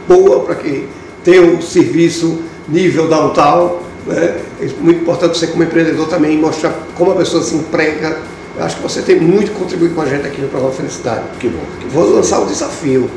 [0.08, 0.88] boa para que
[1.24, 3.83] tenha um serviço nível Downtown.
[4.06, 4.42] Né?
[4.60, 8.18] É muito importante você como empreendedor também mostrar como a pessoa se emprega.
[8.56, 11.24] Eu acho que você tem muito que contribuir com a gente aqui no programa Felicidade.
[11.40, 11.64] Que bom.
[11.90, 13.10] Vou lançar o desafio.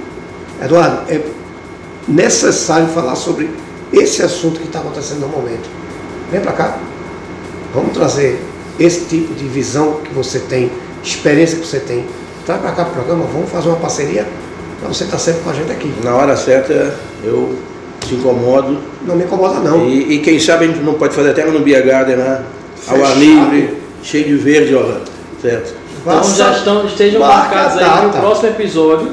[0.62, 1.20] Eduardo, é
[2.08, 3.50] necessário falar sobre
[3.92, 5.68] esse assunto que está acontecendo no momento.
[6.30, 6.78] Vem para cá.
[7.74, 8.40] Vamos trazer
[8.78, 10.70] esse tipo de visão que você tem,
[11.02, 12.06] experiência que você tem.
[12.44, 14.26] Traz para cá o programa, vamos fazer uma parceria
[14.80, 15.92] para você estar sempre com a gente aqui.
[16.02, 17.56] Na hora certa, eu
[18.00, 18.78] te incomodo.
[19.06, 19.86] Não me incomoda não.
[19.86, 22.42] E, e quem sabe a gente não pode fazer até no Beer Garden, né?
[22.88, 24.84] Ao ar livre, cheio de verde, ó.
[25.40, 25.74] Certo?
[26.02, 28.18] Então já estão, estejam marca marcados aí que o data.
[28.20, 29.12] próximo episódio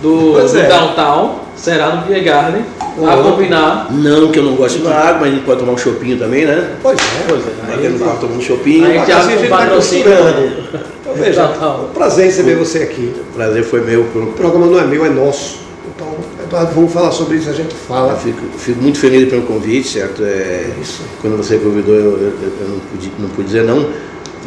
[0.00, 0.68] do, do é.
[0.68, 2.64] Downtown será no Beer Garden.
[3.06, 3.86] A combinar.
[3.90, 6.18] Não que eu não goste de tomar água, mas a gente pode tomar um chopinho
[6.18, 6.70] também, né?
[6.82, 7.02] Pois é.
[7.28, 7.74] Pois é.
[7.74, 8.86] Aqui no quarto tomando um chopinho.
[8.86, 10.04] Aí já Assim a gente patrocínio.
[10.04, 10.90] costurando.
[11.00, 11.78] Então veja, Downtown.
[11.78, 13.12] é um prazer receber você aqui.
[13.18, 14.02] O prazer foi meu.
[14.02, 15.58] O programa não é meu, é nosso.
[16.00, 18.16] Então, Eduardo, vamos falar sobre isso, a gente Eu fala.
[18.16, 20.22] fico, fico muito feliz pelo convite, certo?
[20.24, 21.02] É, Isso.
[21.20, 23.86] Quando você convidou, eu, eu- eu não, pude, não pude dizer não.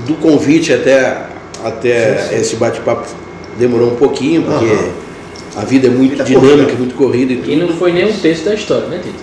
[0.08, 1.28] Do convite até,
[1.64, 2.36] até Sim, sim.
[2.41, 3.08] esse bate-papo
[3.60, 4.89] demorou um pouquinho, porque Aham.
[5.58, 6.74] a vida é muito Vida dinâmica, corrida.
[6.80, 7.51] muito corrida e tudo.
[7.51, 9.16] E não foi nem um texto da história, né, Tito?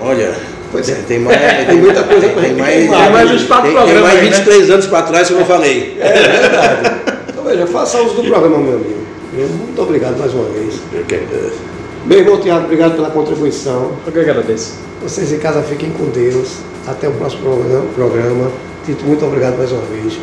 [0.00, 0.32] Olha,
[0.72, 0.94] Pois é.
[1.06, 1.36] tem mais.
[1.66, 2.74] Tem muita coisa pra tem mais.
[2.74, 4.36] Tem mais uns quatro tem, tem programas mais aí, né?
[4.36, 5.96] 23 anos para trás que eu não falei.
[6.00, 6.96] É verdade.
[7.28, 9.05] Então veja, faça uso do programa, meu amigo.
[9.36, 10.74] Eu- Muito obrigado mais uma vez.
[12.06, 13.92] Meu irmão Tiago, obrigado pela contribuição.
[14.06, 14.74] Eu que agradeço.
[15.02, 16.56] Vocês em casa fiquem com Deus.
[16.86, 17.84] Até o próximo programa.
[17.94, 18.50] programa.
[18.84, 20.14] Tito, muito obrigado mais uma vez.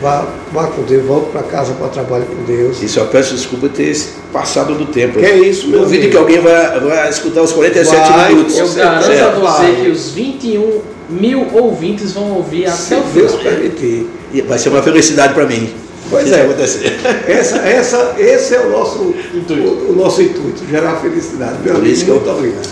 [0.00, 2.82] Vá, vá com Deus, volte para casa para trabalho com Deus.
[2.82, 3.94] E só peço desculpa ter
[4.32, 5.18] passado do tempo.
[5.18, 8.56] Que é isso, meu Duvido que alguém vai, vai escutar os 47 Vai, minutos.
[8.56, 13.06] Eu garanto tá- a você que os 21 mil ouvintes vão ouvir Se até o
[13.12, 13.52] Deus final.
[13.52, 14.06] permitir.
[14.48, 15.68] Vai ser uma felicidade para mim.
[16.14, 16.42] Pois é.
[16.42, 17.00] acontecer.
[17.28, 21.54] Essa, essa, esse é o nosso o, o nosso intuito, gerar felicidade.
[21.64, 22.68] Meu Por amigo, eu- muito obrigado.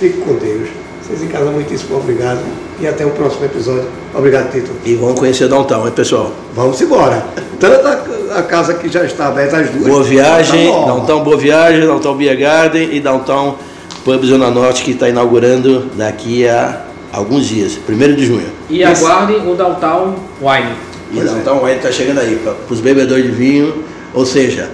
[0.00, 0.68] Fique com Deus.
[1.02, 2.40] Vocês em casa, muitíssimo obrigado.
[2.80, 3.84] E até o próximo episódio.
[4.14, 4.70] Obrigado, Tito.
[4.84, 6.32] E vamos conhecer Downtown, hein, pessoal?
[6.54, 7.24] Vamos embora.
[7.60, 9.86] Tanto a, a casa que já está aberta, as duas.
[9.86, 10.86] Boa viagem, Tá bom.
[10.86, 13.56] Downtown Boa Viagem, Downtown Beer Garden e Downtown
[14.04, 16.80] Pub Zona Norte, que está inaugurando daqui a
[17.12, 18.46] alguns dias, 1 de junho.
[18.68, 20.74] E aguardem o Downtown Wine.
[21.14, 21.34] Pois é.
[21.34, 24.68] Downtown Wine está chegando aí, para os bebedores de vinho, ou seja,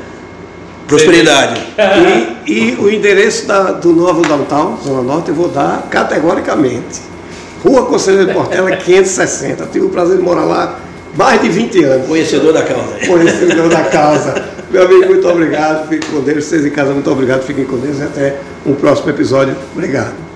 [0.89, 1.61] prosperidade.
[2.47, 7.01] E, e o endereço da- do novo Downtown, Zona Norte, eu vou dar categoricamente.
[7.65, 9.67] Rua Conselheiro Portela, 560.
[9.73, 10.81] Tive o prazer de morar lá
[11.17, 12.07] mais de 20 anos.
[12.07, 13.07] Conhecedor da causa.
[13.07, 14.45] Conhecedor da casa.
[14.71, 15.89] Meu amigo, muito obrigado.
[15.89, 16.45] Fique com Deus.
[16.45, 17.43] Vocês em casa, muito obrigado.
[17.43, 19.55] Fiquem com Deus e até um próximo episódio.
[19.75, 20.30] Obrigado.